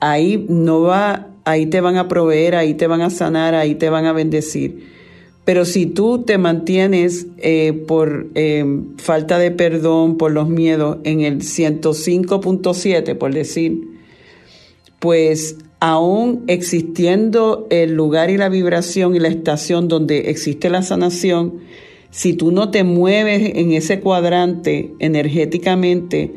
ahí 0.00 0.46
no 0.48 0.80
va, 0.82 1.28
ahí 1.44 1.66
te 1.66 1.80
van 1.80 1.96
a 1.96 2.08
proveer, 2.08 2.54
ahí 2.54 2.74
te 2.74 2.86
van 2.86 3.00
a 3.00 3.10
sanar, 3.10 3.54
ahí 3.54 3.74
te 3.74 3.90
van 3.90 4.06
a 4.06 4.12
bendecir. 4.12 4.98
Pero 5.44 5.64
si 5.64 5.86
tú 5.86 6.24
te 6.24 6.36
mantienes 6.36 7.26
eh, 7.38 7.72
por 7.72 8.28
eh, 8.34 8.66
falta 8.98 9.38
de 9.38 9.50
perdón, 9.50 10.18
por 10.18 10.30
los 10.30 10.48
miedos, 10.48 10.98
en 11.04 11.22
el 11.22 11.38
105.7, 11.38 13.16
por 13.16 13.32
decir, 13.32 13.87
pues 14.98 15.56
aún 15.80 16.44
existiendo 16.48 17.66
el 17.70 17.94
lugar 17.94 18.30
y 18.30 18.36
la 18.36 18.48
vibración 18.48 19.14
y 19.14 19.20
la 19.20 19.28
estación 19.28 19.88
donde 19.88 20.30
existe 20.30 20.70
la 20.70 20.82
sanación, 20.82 21.60
si 22.10 22.32
tú 22.32 22.50
no 22.50 22.70
te 22.70 22.84
mueves 22.84 23.52
en 23.54 23.72
ese 23.72 24.00
cuadrante 24.00 24.92
energéticamente, 24.98 26.34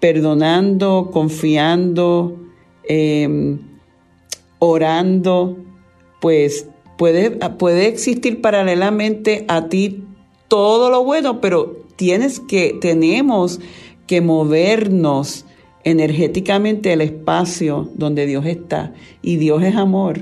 perdonando, 0.00 1.10
confiando, 1.12 2.36
em, 2.86 3.58
orando, 4.58 5.56
pues 6.20 6.68
puede, 6.98 7.30
puede 7.30 7.86
existir 7.86 8.40
paralelamente 8.40 9.44
a 9.48 9.68
ti 9.68 10.04
todo 10.48 10.90
lo 10.90 11.04
bueno, 11.04 11.40
pero 11.40 11.84
tienes 11.96 12.40
que, 12.40 12.76
tenemos 12.80 13.60
que 14.06 14.20
movernos 14.20 15.46
energéticamente 15.84 16.92
el 16.92 17.00
espacio 17.00 17.90
donde 17.94 18.26
Dios 18.26 18.46
está. 18.46 18.94
Y 19.22 19.36
Dios 19.36 19.62
es 19.62 19.76
amor. 19.76 20.20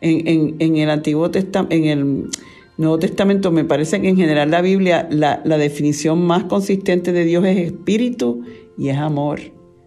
En, 0.00 0.56
en, 0.58 0.76
el 0.76 0.90
Antiguo 0.90 1.30
Testamento, 1.30 1.74
en 1.74 1.84
el 1.86 2.30
Nuevo 2.76 2.98
Testamento, 2.98 3.50
me 3.50 3.64
parece 3.64 4.00
que 4.00 4.08
en 4.08 4.16
general 4.16 4.50
la 4.50 4.60
Biblia, 4.60 5.08
la, 5.10 5.40
la, 5.44 5.56
definición 5.56 6.22
más 6.22 6.44
consistente 6.44 7.12
de 7.12 7.24
Dios 7.24 7.44
es 7.46 7.58
espíritu 7.58 8.42
y 8.78 8.90
es 8.90 8.98
amor. 8.98 9.40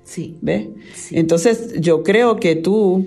Sí. 0.04 0.36
¿Ves? 0.42 0.68
Entonces, 1.12 1.80
yo 1.80 2.04
creo 2.04 2.38
que 2.38 2.56
tú 2.56 3.06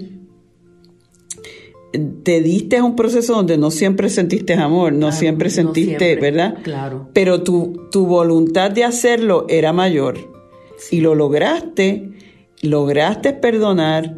te 2.22 2.40
diste 2.40 2.80
un 2.80 2.96
proceso 2.96 3.34
donde 3.34 3.58
no 3.58 3.70
siempre 3.70 4.08
sentiste 4.08 4.54
amor, 4.54 4.92
no 4.92 5.12
siempre 5.12 5.50
sentiste, 5.50 6.16
¿verdad? 6.16 6.58
Claro. 6.62 7.08
Pero 7.12 7.42
tu, 7.42 7.88
tu 7.90 8.06
voluntad 8.06 8.70
de 8.70 8.84
hacerlo 8.84 9.46
era 9.48 9.72
mayor. 9.72 10.31
Y 10.90 11.00
lo 11.00 11.14
lograste, 11.14 12.10
lograste 12.60 13.32
perdonar, 13.32 14.16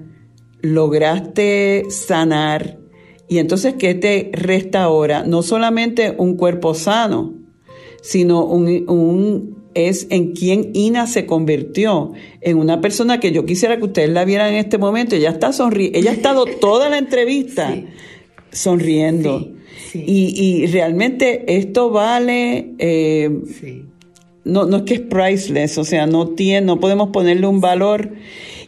lograste 0.61 1.85
sanar. 1.91 2.79
Y 3.29 3.39
entonces, 3.39 3.75
¿qué 3.79 3.95
te 3.95 4.31
resta 4.33 4.85
ahora? 4.85 5.25
No 5.25 5.43
solamente 5.43 6.15
un 6.17 6.37
cuerpo 6.37 6.75
sano, 6.75 7.35
sino 8.03 8.45
un, 8.45 8.89
un 8.89 9.65
es 9.75 10.07
en 10.11 10.33
quien 10.33 10.71
Ina 10.75 11.07
se 11.07 11.27
convirtió, 11.27 12.13
en 12.41 12.59
una 12.59 12.81
persona 12.81 13.21
que 13.21 13.33
yo 13.33 13.45
quisiera 13.45 13.77
que 13.77 13.85
ustedes 13.85 14.11
la 14.11 14.25
vieran 14.25 14.53
en 14.53 14.57
este 14.57 14.79
momento. 14.79 15.17
Ella 15.17 15.31
está 15.31 15.53
sonriendo, 15.53 15.99
ella 15.99 16.11
ha 16.13 16.15
estado 16.15 16.47
toda 16.61 16.89
la 16.89 16.99
entrevista 16.99 17.75
sonriendo. 18.51 19.51
Y, 19.93 20.67
realmente 20.67 21.57
esto 21.57 21.91
vale, 21.91 22.75
eh, 22.79 23.31
no, 24.45 24.67
no 24.67 24.79
es 24.79 24.83
que 24.83 24.95
es 24.95 25.01
priceless, 25.01 25.79
o 25.79 25.85
sea, 25.85 26.07
no, 26.07 26.29
tiene, 26.29 26.67
no 26.67 26.81
podemos 26.81 27.11
ponerle 27.11 27.47
un 27.47 27.61
valor. 27.61 28.13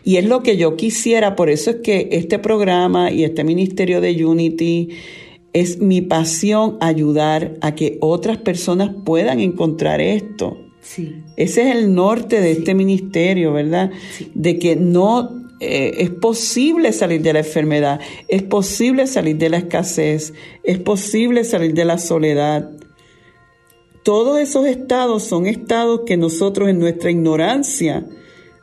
Y 0.05 0.17
es 0.17 0.25
lo 0.25 0.43
que 0.43 0.57
yo 0.57 0.77
quisiera, 0.77 1.35
por 1.37 1.51
eso 1.51 1.71
es 1.71 1.77
que 1.83 2.09
este 2.13 2.39
programa 2.39 3.11
y 3.11 3.25
este 3.25 3.45
ministerio 3.45 4.01
de 4.01 4.25
Unity 4.25 4.91
es 5.53 5.81
mi 5.81 6.01
pasión 6.01 6.77
ayudar 6.81 7.55
a 7.61 7.75
que 7.75 7.99
otras 8.01 8.37
personas 8.37 8.91
puedan 9.05 9.41
encontrar 9.41 10.01
esto. 10.01 10.59
Ese 11.37 11.69
es 11.69 11.77
el 11.77 11.95
norte 11.95 12.41
de 12.41 12.53
este 12.53 12.75
ministerio, 12.75 13.53
¿verdad? 13.53 13.91
De 14.35 14.59
que 14.59 14.77
no 14.77 15.47
eh, 15.61 15.95
es 15.99 16.11
posible 16.11 16.93
salir 16.93 17.23
de 17.23 17.33
la 17.33 17.39
enfermedad, 17.41 18.01
es 18.29 18.43
posible 18.43 19.07
salir 19.07 19.37
de 19.39 19.49
la 19.49 19.57
escasez, 19.57 20.35
es 20.63 20.79
posible 20.79 21.45
salir 21.45 21.75
de 21.75 21.85
la 21.85 21.99
soledad. 21.99 22.71
Todos 24.07 24.39
esos 24.39 24.67
estados 24.67 25.25
son 25.25 25.49
estados 25.49 26.03
que 26.07 26.17
nosotros 26.17 26.69
en 26.69 26.79
nuestra 26.79 27.11
ignorancia 27.11 28.07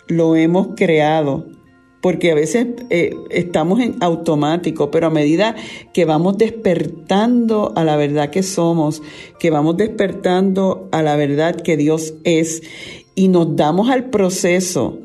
lo 0.07 0.37
hemos 0.37 0.67
creado 0.77 1.47
porque 2.01 2.31
a 2.31 2.35
veces 2.35 2.67
eh, 2.89 3.13
estamos 3.29 3.81
en 3.81 3.97
automático, 3.99 4.89
pero 4.89 5.07
a 5.07 5.09
medida 5.09 5.53
que 5.93 6.05
vamos 6.05 6.37
despertando 6.37 7.73
a 7.75 7.83
la 7.83 7.97
verdad 7.97 8.29
que 8.29 8.41
somos, 8.41 9.01
que 9.37 9.49
vamos 9.49 9.75
despertando 9.75 10.87
a 10.93 11.01
la 11.01 11.17
verdad 11.17 11.57
que 11.57 11.75
Dios 11.75 12.13
es 12.23 12.63
y 13.13 13.27
nos 13.27 13.57
damos 13.57 13.89
al 13.89 14.11
proceso, 14.11 14.97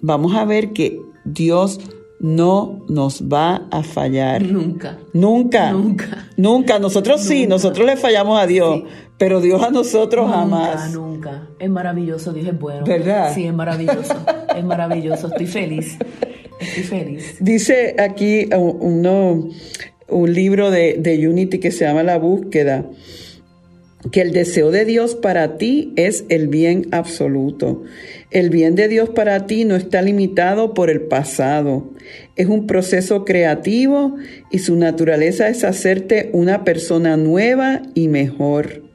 vamos 0.00 0.34
a 0.34 0.46
ver 0.46 0.72
que 0.72 1.02
Dios 1.26 1.80
no 2.22 2.84
nos 2.88 3.24
va 3.24 3.66
a 3.70 3.82
fallar. 3.82 4.42
Nunca. 4.42 4.98
Nunca. 5.12 5.72
Nunca. 5.72 6.28
Nunca. 6.36 6.78
Nosotros 6.78 7.20
sí, 7.20 7.46
nosotros 7.46 7.84
le 7.84 7.96
fallamos 7.96 8.40
a 8.40 8.46
Dios, 8.46 8.84
pero 9.22 9.40
Dios 9.40 9.62
a 9.62 9.70
nosotros 9.70 10.28
jamás. 10.28 10.92
Nunca, 10.92 11.38
nunca. 11.38 11.48
Es 11.60 11.70
maravilloso, 11.70 12.32
Dios 12.32 12.48
es 12.48 12.58
bueno. 12.58 12.84
¿Verdad? 12.84 13.32
Sí, 13.32 13.46
es 13.46 13.54
maravilloso. 13.54 14.16
es 14.56 14.64
maravilloso. 14.64 15.28
Estoy 15.28 15.46
feliz. 15.46 15.96
Estoy 16.58 16.82
feliz. 16.82 17.36
Dice 17.38 17.94
aquí 18.00 18.48
uno, 18.52 19.48
un 20.08 20.32
libro 20.32 20.72
de, 20.72 20.96
de 20.98 21.28
Unity 21.28 21.60
que 21.60 21.70
se 21.70 21.84
llama 21.84 22.02
La 22.02 22.18
búsqueda 22.18 22.84
que 24.10 24.22
el 24.22 24.32
deseo 24.32 24.72
de 24.72 24.84
Dios 24.84 25.14
para 25.14 25.56
ti 25.56 25.92
es 25.94 26.24
el 26.28 26.48
bien 26.48 26.88
absoluto. 26.90 27.84
El 28.32 28.50
bien 28.50 28.74
de 28.74 28.88
Dios 28.88 29.10
para 29.10 29.46
ti 29.46 29.64
no 29.64 29.76
está 29.76 30.02
limitado 30.02 30.74
por 30.74 30.90
el 30.90 31.02
pasado. 31.02 31.92
Es 32.34 32.48
un 32.48 32.66
proceso 32.66 33.24
creativo 33.24 34.16
y 34.50 34.58
su 34.58 34.74
naturaleza 34.74 35.48
es 35.48 35.62
hacerte 35.62 36.30
una 36.32 36.64
persona 36.64 37.16
nueva 37.16 37.82
y 37.94 38.08
mejor. 38.08 38.90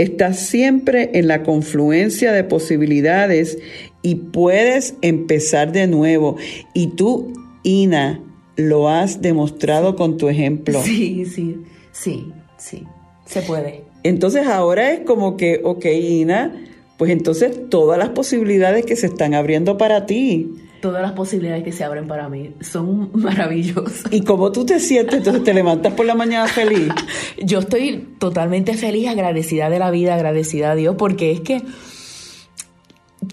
Estás 0.00 0.38
siempre 0.38 1.10
en 1.12 1.28
la 1.28 1.42
confluencia 1.42 2.32
de 2.32 2.42
posibilidades 2.42 3.58
y 4.00 4.14
puedes 4.14 4.94
empezar 5.02 5.72
de 5.72 5.86
nuevo. 5.88 6.36
Y 6.72 6.96
tú, 6.96 7.34
Ina, 7.64 8.22
lo 8.56 8.88
has 8.88 9.20
demostrado 9.20 9.96
con 9.96 10.16
tu 10.16 10.30
ejemplo. 10.30 10.80
Sí, 10.82 11.26
sí, 11.26 11.58
sí, 11.92 12.32
sí, 12.56 12.86
se 13.26 13.42
puede. 13.42 13.84
Entonces 14.02 14.46
ahora 14.46 14.90
es 14.90 15.00
como 15.00 15.36
que, 15.36 15.60
ok, 15.62 15.84
Ina, 15.84 16.66
pues 16.96 17.10
entonces 17.10 17.68
todas 17.68 17.98
las 17.98 18.08
posibilidades 18.08 18.86
que 18.86 18.96
se 18.96 19.04
están 19.04 19.34
abriendo 19.34 19.76
para 19.76 20.06
ti. 20.06 20.48
Todas 20.80 21.02
las 21.02 21.12
posibilidades 21.12 21.62
que 21.62 21.72
se 21.72 21.84
abren 21.84 22.06
para 22.06 22.28
mí 22.28 22.54
son 22.60 23.10
maravillosas. 23.14 24.12
¿Y 24.12 24.22
cómo 24.22 24.50
tú 24.52 24.64
te 24.64 24.80
sientes? 24.80 25.18
Entonces 25.18 25.44
te 25.44 25.54
levantas 25.54 25.92
por 25.94 26.06
la 26.06 26.14
mañana 26.14 26.46
feliz. 26.46 26.92
Yo 27.42 27.60
estoy 27.60 28.08
totalmente 28.18 28.74
feliz, 28.74 29.08
agradecida 29.08 29.70
de 29.70 29.78
la 29.78 29.90
vida, 29.90 30.14
agradecida 30.14 30.72
a 30.72 30.74
Dios, 30.74 30.96
porque 30.96 31.32
es 31.32 31.40
que 31.40 31.62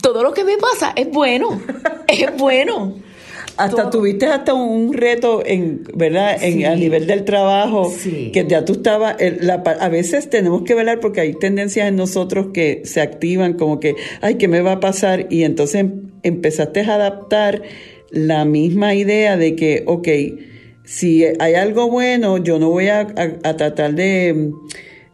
todo 0.02 0.24
lo 0.24 0.34
que 0.34 0.44
me 0.44 0.58
pasa 0.58 0.94
es 0.96 1.10
bueno, 1.10 1.62
es 2.08 2.38
bueno. 2.38 3.07
Hasta 3.58 3.90
tuviste 3.90 4.28
hasta 4.28 4.54
un 4.54 4.94
reto 4.94 5.44
en, 5.46 5.84
¿verdad? 5.96 6.38
En, 6.42 6.66
a 6.66 6.76
nivel 6.76 7.08
del 7.08 7.26
trabajo, 7.26 7.94
que 8.04 8.46
ya 8.48 8.66
tú 8.66 8.74
estabas, 8.74 9.18
a 9.80 9.90
veces 9.90 10.30
tenemos 10.30 10.64
que 10.64 10.76
velar 10.76 11.00
porque 11.00 11.22
hay 11.22 11.34
tendencias 11.34 11.88
en 11.88 11.96
nosotros 11.96 12.48
que 12.54 12.82
se 12.86 13.02
activan 13.02 13.54
como 13.54 13.80
que, 13.80 13.96
ay, 14.22 14.36
¿qué 14.36 14.48
me 14.48 14.62
va 14.62 14.74
a 14.74 14.80
pasar? 14.80 15.28
Y 15.30 15.44
entonces 15.44 15.82
em, 15.82 16.12
empezaste 16.24 16.82
a 16.82 16.96
adaptar 16.96 17.62
la 18.12 18.46
misma 18.46 18.94
idea 18.94 19.38
de 19.38 19.56
que, 19.56 19.84
ok, 19.86 20.08
si 20.84 21.26
hay 21.40 21.56
algo 21.56 21.90
bueno, 21.90 22.38
yo 22.38 22.60
no 22.60 22.70
voy 22.70 22.88
a 22.88 23.08
tratar 23.08 23.96
de 23.96 24.52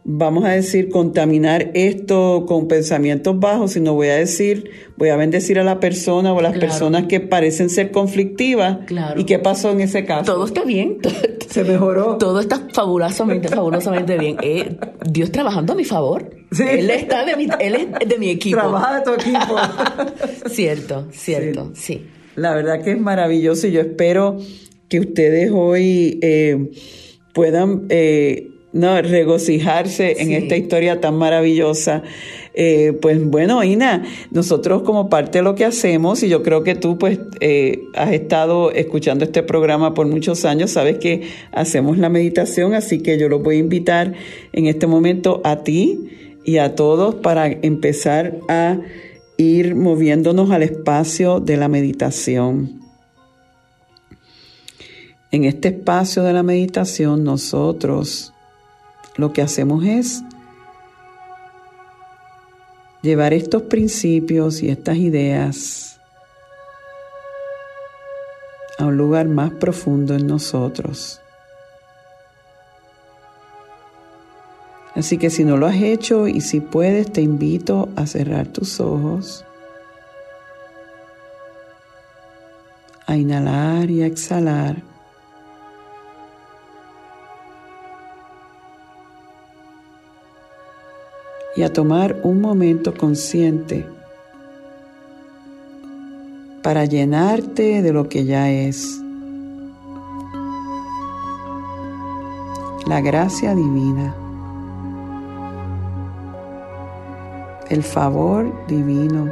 vamos 0.04 0.44
a 0.44 0.50
decir, 0.50 0.90
contaminar 0.90 1.70
esto 1.74 2.44
con 2.46 2.68
pensamientos 2.68 3.40
bajos, 3.40 3.72
sino 3.72 3.94
voy 3.94 4.08
a 4.08 4.16
decir, 4.16 4.70
voy 4.96 5.08
a 5.08 5.16
bendecir 5.16 5.58
a 5.58 5.64
la 5.64 5.80
persona 5.80 6.32
o 6.32 6.38
a 6.38 6.42
las 6.42 6.58
personas 6.58 7.06
que 7.06 7.20
parecen 7.20 7.70
ser 7.70 7.90
conflictivas. 7.90 8.78
¿Y 9.16 9.24
qué 9.24 9.38
pasó 9.38 9.70
en 9.70 9.80
ese 9.80 10.04
caso? 10.04 10.32
Todo 10.32 10.44
está 10.44 10.62
bien. 10.64 10.98
Se 11.48 11.64
mejoró. 11.64 12.18
Todo 12.18 12.40
está 12.40 12.68
fabulosamente, 12.72 13.48
fabulosamente 13.54 14.18
bien. 14.18 14.36
Eh, 14.42 14.76
Dios 15.08 15.32
trabajando 15.32 15.72
a 15.72 15.76
mi 15.76 15.84
favor. 15.84 16.30
Él 16.58 16.90
está 16.90 17.24
de 17.24 17.36
mi, 17.36 17.48
él 17.58 17.74
es 17.74 18.08
de 18.08 18.18
mi 18.18 18.30
equipo. 18.30 18.58
Trabaja 18.58 18.98
de 18.98 19.04
tu 19.04 19.12
equipo. 19.14 19.56
cierto, 20.50 21.08
cierto, 21.12 21.70
sí. 21.74 22.06
La 22.36 22.54
verdad 22.54 22.82
que 22.82 22.92
es 22.92 23.00
maravilloso 23.00 23.68
y 23.68 23.72
yo 23.72 23.80
espero 23.80 24.38
que 24.88 25.00
ustedes 25.00 25.50
hoy 25.52 26.18
eh, 26.22 26.70
puedan 27.32 27.86
eh, 27.88 28.53
no, 28.74 29.00
regocijarse 29.00 30.20
en 30.20 30.32
esta 30.32 30.56
historia 30.56 31.00
tan 31.00 31.14
maravillosa. 31.14 32.02
Eh, 32.54 32.92
pues 33.00 33.24
bueno, 33.24 33.62
Ina, 33.62 34.04
nosotros 34.32 34.82
como 34.82 35.08
parte 35.08 35.38
de 35.38 35.44
lo 35.44 35.54
que 35.54 35.64
hacemos, 35.64 36.24
y 36.24 36.28
yo 36.28 36.42
creo 36.42 36.64
que 36.64 36.74
tú 36.74 36.98
pues 36.98 37.20
eh, 37.38 37.84
has 37.94 38.12
estado 38.12 38.72
escuchando 38.72 39.24
este 39.24 39.44
programa 39.44 39.94
por 39.94 40.08
muchos 40.08 40.44
años, 40.44 40.72
sabes 40.72 40.98
que 40.98 41.22
hacemos 41.52 41.98
la 41.98 42.08
meditación, 42.08 42.74
así 42.74 42.98
que 42.98 43.16
yo 43.16 43.28
los 43.28 43.44
voy 43.44 43.56
a 43.56 43.60
invitar 43.60 44.12
en 44.52 44.66
este 44.66 44.88
momento 44.88 45.40
a 45.44 45.62
ti 45.62 46.10
y 46.44 46.58
a 46.58 46.74
todos 46.74 47.14
para 47.14 47.46
empezar 47.46 48.38
a 48.48 48.78
ir 49.36 49.76
moviéndonos 49.76 50.50
al 50.50 50.64
espacio 50.64 51.38
de 51.38 51.56
la 51.56 51.68
meditación. 51.68 52.80
En 55.30 55.44
este 55.44 55.68
espacio 55.68 56.24
de 56.24 56.32
la 56.32 56.42
meditación 56.42 57.22
nosotros 57.22 58.33
lo 59.16 59.32
que 59.32 59.42
hacemos 59.42 59.84
es 59.84 60.22
llevar 63.02 63.32
estos 63.34 63.62
principios 63.62 64.62
y 64.62 64.70
estas 64.70 64.96
ideas 64.96 66.00
a 68.78 68.86
un 68.86 68.96
lugar 68.96 69.28
más 69.28 69.52
profundo 69.52 70.14
en 70.14 70.26
nosotros. 70.26 71.20
Así 74.94 75.18
que 75.18 75.28
si 75.28 75.44
no 75.44 75.56
lo 75.56 75.66
has 75.66 75.76
hecho 75.76 76.28
y 76.28 76.40
si 76.40 76.60
puedes, 76.60 77.12
te 77.12 77.20
invito 77.20 77.88
a 77.96 78.06
cerrar 78.06 78.46
tus 78.46 78.80
ojos, 78.80 79.44
a 83.06 83.16
inhalar 83.16 83.90
y 83.90 84.02
a 84.02 84.06
exhalar. 84.06 84.93
Y 91.56 91.62
a 91.62 91.72
tomar 91.72 92.20
un 92.24 92.40
momento 92.40 92.94
consciente 92.94 93.86
para 96.64 96.86
llenarte 96.86 97.82
de 97.82 97.92
lo 97.92 98.08
que 98.08 98.24
ya 98.24 98.50
es. 98.50 98.98
La 102.86 103.02
gracia 103.02 103.54
divina. 103.54 104.14
El 107.68 107.82
favor 107.82 108.66
divino. 108.66 109.30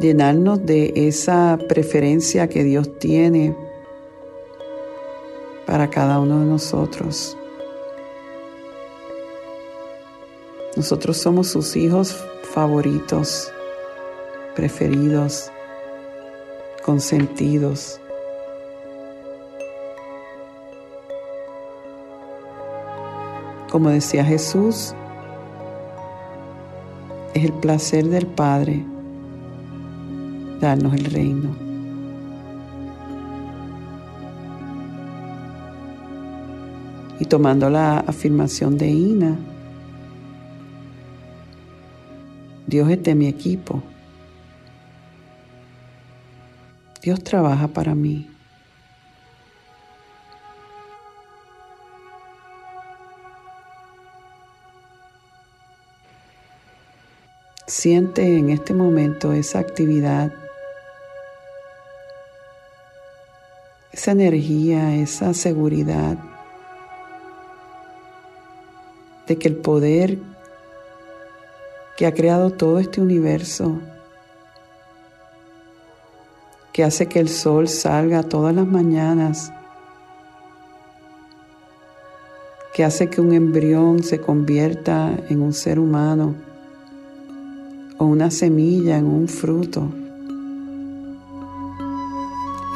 Llenarnos 0.00 0.66
de 0.66 0.92
esa 0.96 1.58
preferencia 1.68 2.48
que 2.48 2.64
Dios 2.64 2.98
tiene 2.98 3.54
para 5.64 5.88
cada 5.90 6.18
uno 6.18 6.40
de 6.40 6.46
nosotros. 6.46 7.36
Nosotros 10.80 11.18
somos 11.18 11.48
sus 11.48 11.76
hijos 11.76 12.16
favoritos, 12.54 13.52
preferidos, 14.56 15.52
consentidos. 16.82 18.00
Como 23.70 23.90
decía 23.90 24.24
Jesús, 24.24 24.94
es 27.34 27.44
el 27.44 27.52
placer 27.52 28.06
del 28.06 28.26
Padre 28.26 28.82
darnos 30.62 30.94
el 30.94 31.04
reino. 31.04 31.54
Y 37.18 37.26
tomando 37.26 37.68
la 37.68 37.98
afirmación 37.98 38.78
de 38.78 38.88
Ina, 38.88 39.36
Dios 42.70 42.88
es 42.88 43.02
de 43.02 43.16
mi 43.16 43.26
equipo. 43.26 43.82
Dios 47.02 47.24
trabaja 47.24 47.66
para 47.66 47.96
mí. 47.96 48.30
Siente 57.66 58.38
en 58.38 58.50
este 58.50 58.72
momento 58.72 59.32
esa 59.32 59.58
actividad, 59.58 60.32
esa 63.90 64.12
energía, 64.12 64.94
esa 64.94 65.34
seguridad 65.34 66.16
de 69.26 69.38
que 69.38 69.48
el 69.48 69.56
poder 69.56 70.18
que 72.00 72.06
ha 72.06 72.14
creado 72.14 72.48
todo 72.48 72.78
este 72.78 73.02
universo, 73.02 73.78
que 76.72 76.82
hace 76.82 77.04
que 77.08 77.20
el 77.20 77.28
sol 77.28 77.68
salga 77.68 78.22
todas 78.22 78.54
las 78.54 78.66
mañanas, 78.66 79.52
que 82.72 82.84
hace 82.84 83.10
que 83.10 83.20
un 83.20 83.34
embrión 83.34 84.02
se 84.02 84.18
convierta 84.18 85.12
en 85.28 85.42
un 85.42 85.52
ser 85.52 85.78
humano 85.78 86.36
o 87.98 88.06
una 88.06 88.30
semilla 88.30 88.96
en 88.96 89.04
un 89.04 89.28
fruto. 89.28 89.86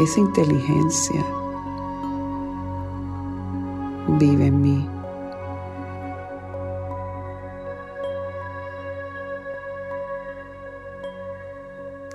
Esa 0.00 0.20
inteligencia 0.20 1.24
vive 4.18 4.48
en 4.48 4.60
mí. 4.60 4.93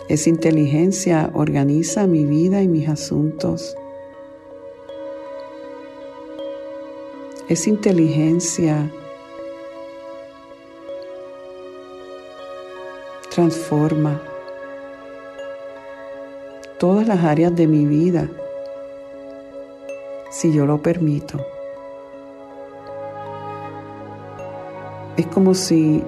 Esa 0.09 0.31
inteligencia 0.31 1.29
organiza 1.35 2.07
mi 2.07 2.25
vida 2.25 2.63
y 2.63 2.67
mis 2.67 2.89
asuntos. 2.89 3.77
Esa 7.47 7.69
inteligencia 7.69 8.91
transforma 13.29 14.19
todas 16.79 17.07
las 17.07 17.23
áreas 17.23 17.55
de 17.55 17.67
mi 17.67 17.85
vida 17.85 18.27
si 20.31 20.51
yo 20.51 20.65
lo 20.65 20.81
permito. 20.81 21.37
Es 25.17 25.27
como 25.27 25.53
si 25.53 26.03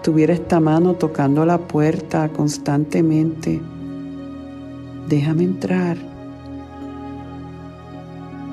tuviera 0.00 0.32
esta 0.32 0.60
mano 0.60 0.94
tocando 0.94 1.44
la 1.44 1.58
puerta 1.58 2.28
constantemente, 2.28 3.60
déjame 5.08 5.44
entrar, 5.44 5.96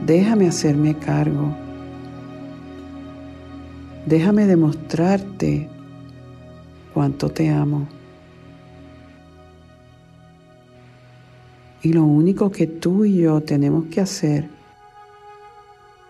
déjame 0.06 0.48
hacerme 0.48 0.96
cargo, 0.96 1.56
déjame 4.06 4.46
demostrarte 4.46 5.70
cuánto 6.94 7.30
te 7.30 7.50
amo. 7.50 7.88
Y 11.82 11.94
lo 11.94 12.04
único 12.04 12.52
que 12.52 12.68
tú 12.68 13.06
y 13.06 13.20
yo 13.20 13.42
tenemos 13.42 13.86
que 13.86 14.02
hacer 14.02 14.50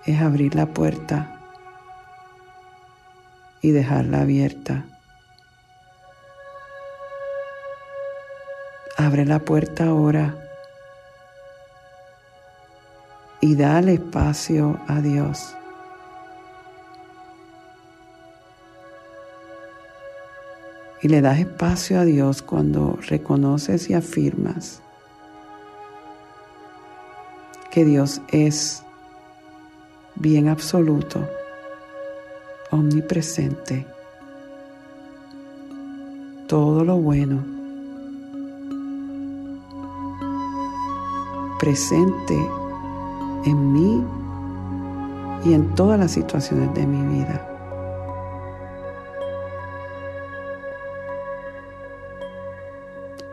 es 0.06 0.20
abrir 0.20 0.56
la 0.56 0.66
puerta 0.66 1.40
y 3.62 3.70
dejarla 3.72 4.22
abierta. 4.22 4.86
Abre 9.00 9.26
la 9.26 9.40
puerta 9.40 9.86
ahora 9.86 10.36
y 13.40 13.56
dale 13.56 13.94
espacio 13.94 14.78
a 14.90 15.00
Dios. 15.00 15.56
Y 21.02 21.08
le 21.08 21.22
das 21.22 21.40
espacio 21.40 21.98
a 22.02 22.04
Dios 22.04 22.42
cuando 22.42 23.00
reconoces 23.08 23.90
y 23.90 23.94
afirmas 23.94 24.82
que 27.72 27.86
Dios 27.86 28.20
es 28.28 28.84
bien 30.16 30.50
absoluto, 30.50 31.26
omnipresente, 32.70 33.88
todo 36.50 36.84
lo 36.84 36.98
bueno 36.98 37.59
presente 41.70 42.34
en 43.46 43.74
mí 43.74 44.04
y 45.46 45.54
en 45.54 45.76
todas 45.76 46.00
las 46.00 46.10
situaciones 46.10 46.74
de 46.74 46.88
mi 46.88 47.16
vida. 47.16 47.46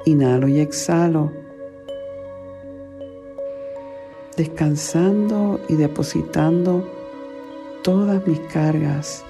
Inhalo 0.04 0.48
y 0.48 0.60
exhalo, 0.60 1.32
descansando 4.36 5.58
y 5.70 5.76
depositando 5.76 6.86
todas 7.82 8.26
mis 8.26 8.40
cargas 8.52 9.24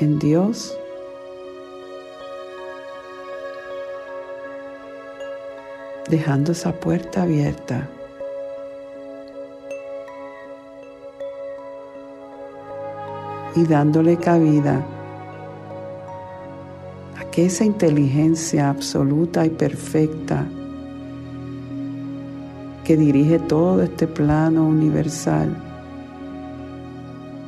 en 0.00 0.18
Dios 0.18 0.76
dejando 6.08 6.50
esa 6.50 6.72
puerta 6.72 7.22
abierta 7.22 7.88
y 13.56 13.64
dándole 13.64 14.16
cabida 14.16 14.84
a 17.18 17.24
que 17.30 17.46
esa 17.46 17.64
inteligencia 17.64 18.70
absoluta 18.70 19.44
y 19.46 19.50
perfecta 19.50 20.46
que 22.84 22.96
dirige 22.96 23.38
todo 23.38 23.82
este 23.82 24.06
plano 24.06 24.66
universal, 24.66 25.54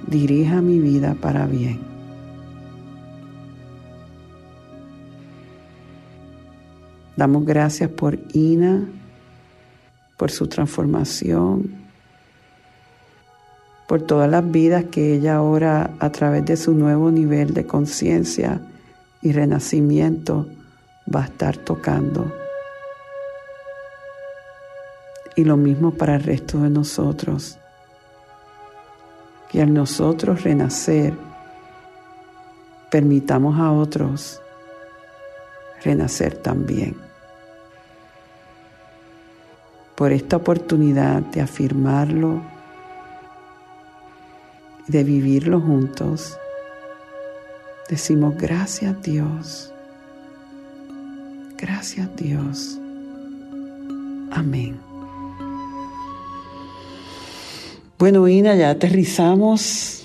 dirija 0.07 0.61
mi 0.61 0.79
vida 0.79 1.17
para 1.21 1.47
bien. 1.47 1.81
Damos 7.17 7.45
gracias 7.45 7.91
por 7.91 8.19
Ina, 8.33 8.89
por 10.17 10.31
su 10.31 10.47
transformación, 10.47 11.80
por 13.91 14.03
todas 14.03 14.31
las 14.31 14.49
vidas 14.49 14.85
que 14.85 15.15
ella 15.15 15.35
ahora 15.35 15.91
a 15.99 16.11
través 16.11 16.45
de 16.45 16.57
su 16.57 16.75
nuevo 16.75 17.11
nivel 17.11 17.55
de 17.55 17.67
conciencia 17.67 18.61
y 19.21 19.33
renacimiento 19.33 20.47
va 21.13 21.23
a 21.23 21.25
estar 21.25 21.57
tocando. 21.57 22.33
Y 25.35 25.43
lo 25.43 25.57
mismo 25.57 25.91
para 25.91 26.15
el 26.15 26.23
resto 26.23 26.61
de 26.61 26.71
nosotros, 26.71 27.59
que 29.51 29.61
al 29.61 29.75
nosotros 29.75 30.45
renacer, 30.45 31.13
permitamos 32.93 33.59
a 33.59 33.73
otros 33.73 34.41
renacer 35.83 36.37
también. 36.37 36.95
Por 39.97 40.13
esta 40.13 40.37
oportunidad 40.37 41.23
de 41.23 41.41
afirmarlo 41.41 42.60
de 44.91 45.05
vivirlo 45.05 45.61
juntos, 45.61 46.37
decimos 47.89 48.37
gracias 48.37 49.01
Dios, 49.03 49.73
gracias 51.57 52.09
Dios. 52.17 52.79
Amén. 54.33 54.77
Bueno, 57.99 58.27
Ina, 58.27 58.57
ya 58.57 58.71
aterrizamos. 58.71 60.05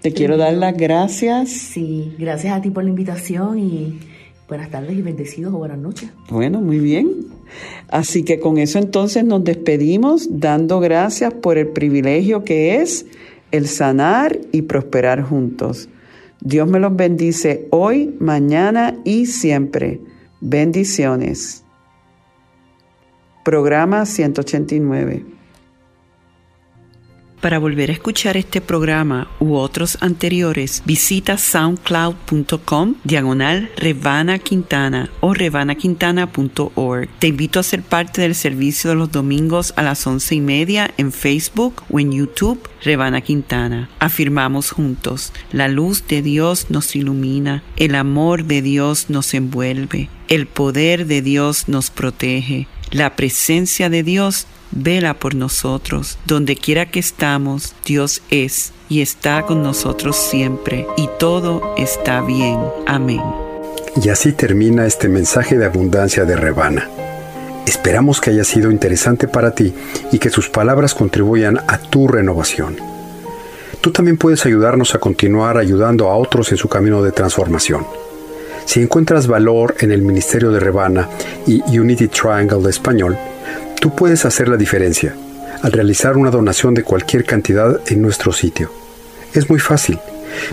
Te 0.00 0.12
quiero 0.12 0.36
dar 0.36 0.54
las 0.54 0.76
gracias. 0.76 1.50
Sí, 1.50 2.14
gracias 2.18 2.56
a 2.56 2.60
ti 2.60 2.70
por 2.70 2.84
la 2.84 2.90
invitación 2.90 3.58
y 3.58 3.98
buenas 4.48 4.70
tardes 4.70 4.96
y 4.96 5.02
bendecidos 5.02 5.52
o 5.54 5.58
buenas 5.58 5.78
noches. 5.78 6.10
Bueno, 6.30 6.60
muy 6.60 6.78
bien. 6.78 7.26
Así 7.88 8.22
que 8.22 8.40
con 8.40 8.58
eso 8.58 8.78
entonces 8.78 9.24
nos 9.24 9.44
despedimos 9.44 10.40
dando 10.40 10.80
gracias 10.80 11.34
por 11.34 11.58
el 11.58 11.68
privilegio 11.68 12.44
que 12.44 12.76
es 12.76 13.06
el 13.52 13.68
sanar 13.68 14.38
y 14.50 14.62
prosperar 14.62 15.22
juntos. 15.22 15.88
Dios 16.40 16.68
me 16.68 16.80
los 16.80 16.96
bendice 16.96 17.68
hoy, 17.70 18.16
mañana 18.18 18.98
y 19.04 19.26
siempre. 19.26 20.00
Bendiciones. 20.40 21.64
Programa 23.44 24.06
189. 24.06 25.24
Para 27.42 27.58
volver 27.58 27.90
a 27.90 27.94
escuchar 27.94 28.36
este 28.36 28.60
programa 28.60 29.28
u 29.40 29.56
otros 29.56 29.98
anteriores, 30.00 30.80
visita 30.86 31.36
soundcloud.com 31.36 32.94
diagonal 33.02 33.68
Revana 33.76 34.38
Quintana 34.38 35.10
o 35.18 35.34
revanaquintana.org. 35.34 37.08
Te 37.18 37.26
invito 37.26 37.58
a 37.58 37.64
ser 37.64 37.82
parte 37.82 38.20
del 38.20 38.36
servicio 38.36 38.90
de 38.90 38.96
los 38.96 39.10
domingos 39.10 39.74
a 39.74 39.82
las 39.82 40.06
once 40.06 40.36
y 40.36 40.40
media 40.40 40.94
en 40.98 41.10
Facebook 41.10 41.82
o 41.90 41.98
en 41.98 42.12
YouTube 42.12 42.60
Revana 42.80 43.22
Quintana. 43.22 43.88
Afirmamos 43.98 44.70
juntos, 44.70 45.32
la 45.50 45.66
luz 45.66 46.06
de 46.06 46.22
Dios 46.22 46.66
nos 46.70 46.94
ilumina, 46.94 47.64
el 47.76 47.96
amor 47.96 48.44
de 48.44 48.62
Dios 48.62 49.10
nos 49.10 49.34
envuelve, 49.34 50.08
el 50.28 50.46
poder 50.46 51.06
de 51.06 51.22
Dios 51.22 51.66
nos 51.66 51.90
protege, 51.90 52.68
la 52.92 53.16
presencia 53.16 53.90
de 53.90 54.04
Dios 54.04 54.46
vela 54.72 55.14
por 55.14 55.34
nosotros. 55.34 56.18
Donde 56.26 56.56
quiera 56.56 56.90
que 56.90 56.98
estamos, 56.98 57.74
Dios 57.84 58.22
es 58.30 58.72
y 58.88 59.00
está 59.00 59.42
con 59.44 59.62
nosotros 59.62 60.16
siempre, 60.16 60.86
y 60.96 61.08
todo 61.18 61.74
está 61.78 62.20
bien. 62.20 62.58
Amén. 62.86 63.22
Y 64.02 64.08
así 64.08 64.32
termina 64.32 64.86
este 64.86 65.08
mensaje 65.08 65.56
de 65.56 65.66
abundancia 65.66 66.24
de 66.24 66.36
Rebana. 66.36 66.88
Esperamos 67.66 68.20
que 68.20 68.30
haya 68.30 68.44
sido 68.44 68.70
interesante 68.70 69.28
para 69.28 69.54
ti 69.54 69.72
y 70.10 70.18
que 70.18 70.30
sus 70.30 70.48
palabras 70.48 70.94
contribuyan 70.94 71.58
a 71.68 71.78
tu 71.78 72.08
renovación. 72.08 72.76
Tú 73.80 73.92
también 73.92 74.16
puedes 74.16 74.44
ayudarnos 74.46 74.94
a 74.94 74.98
continuar 74.98 75.58
ayudando 75.58 76.08
a 76.08 76.16
otros 76.16 76.50
en 76.52 76.58
su 76.58 76.68
camino 76.68 77.02
de 77.02 77.12
transformación. 77.12 77.86
Si 78.64 78.80
encuentras 78.80 79.26
valor 79.26 79.74
en 79.80 79.90
el 79.90 80.02
Ministerio 80.02 80.50
de 80.50 80.60
Rebana 80.60 81.08
y 81.46 81.62
Unity 81.78 82.08
Triangle 82.08 82.62
de 82.62 82.70
Español, 82.70 83.18
Tú 83.82 83.90
puedes 83.90 84.24
hacer 84.24 84.48
la 84.48 84.56
diferencia 84.56 85.14
al 85.60 85.72
realizar 85.72 86.16
una 86.16 86.30
donación 86.30 86.72
de 86.72 86.84
cualquier 86.84 87.24
cantidad 87.24 87.80
en 87.88 88.00
nuestro 88.00 88.32
sitio. 88.32 88.70
Es 89.34 89.50
muy 89.50 89.58
fácil. 89.58 89.98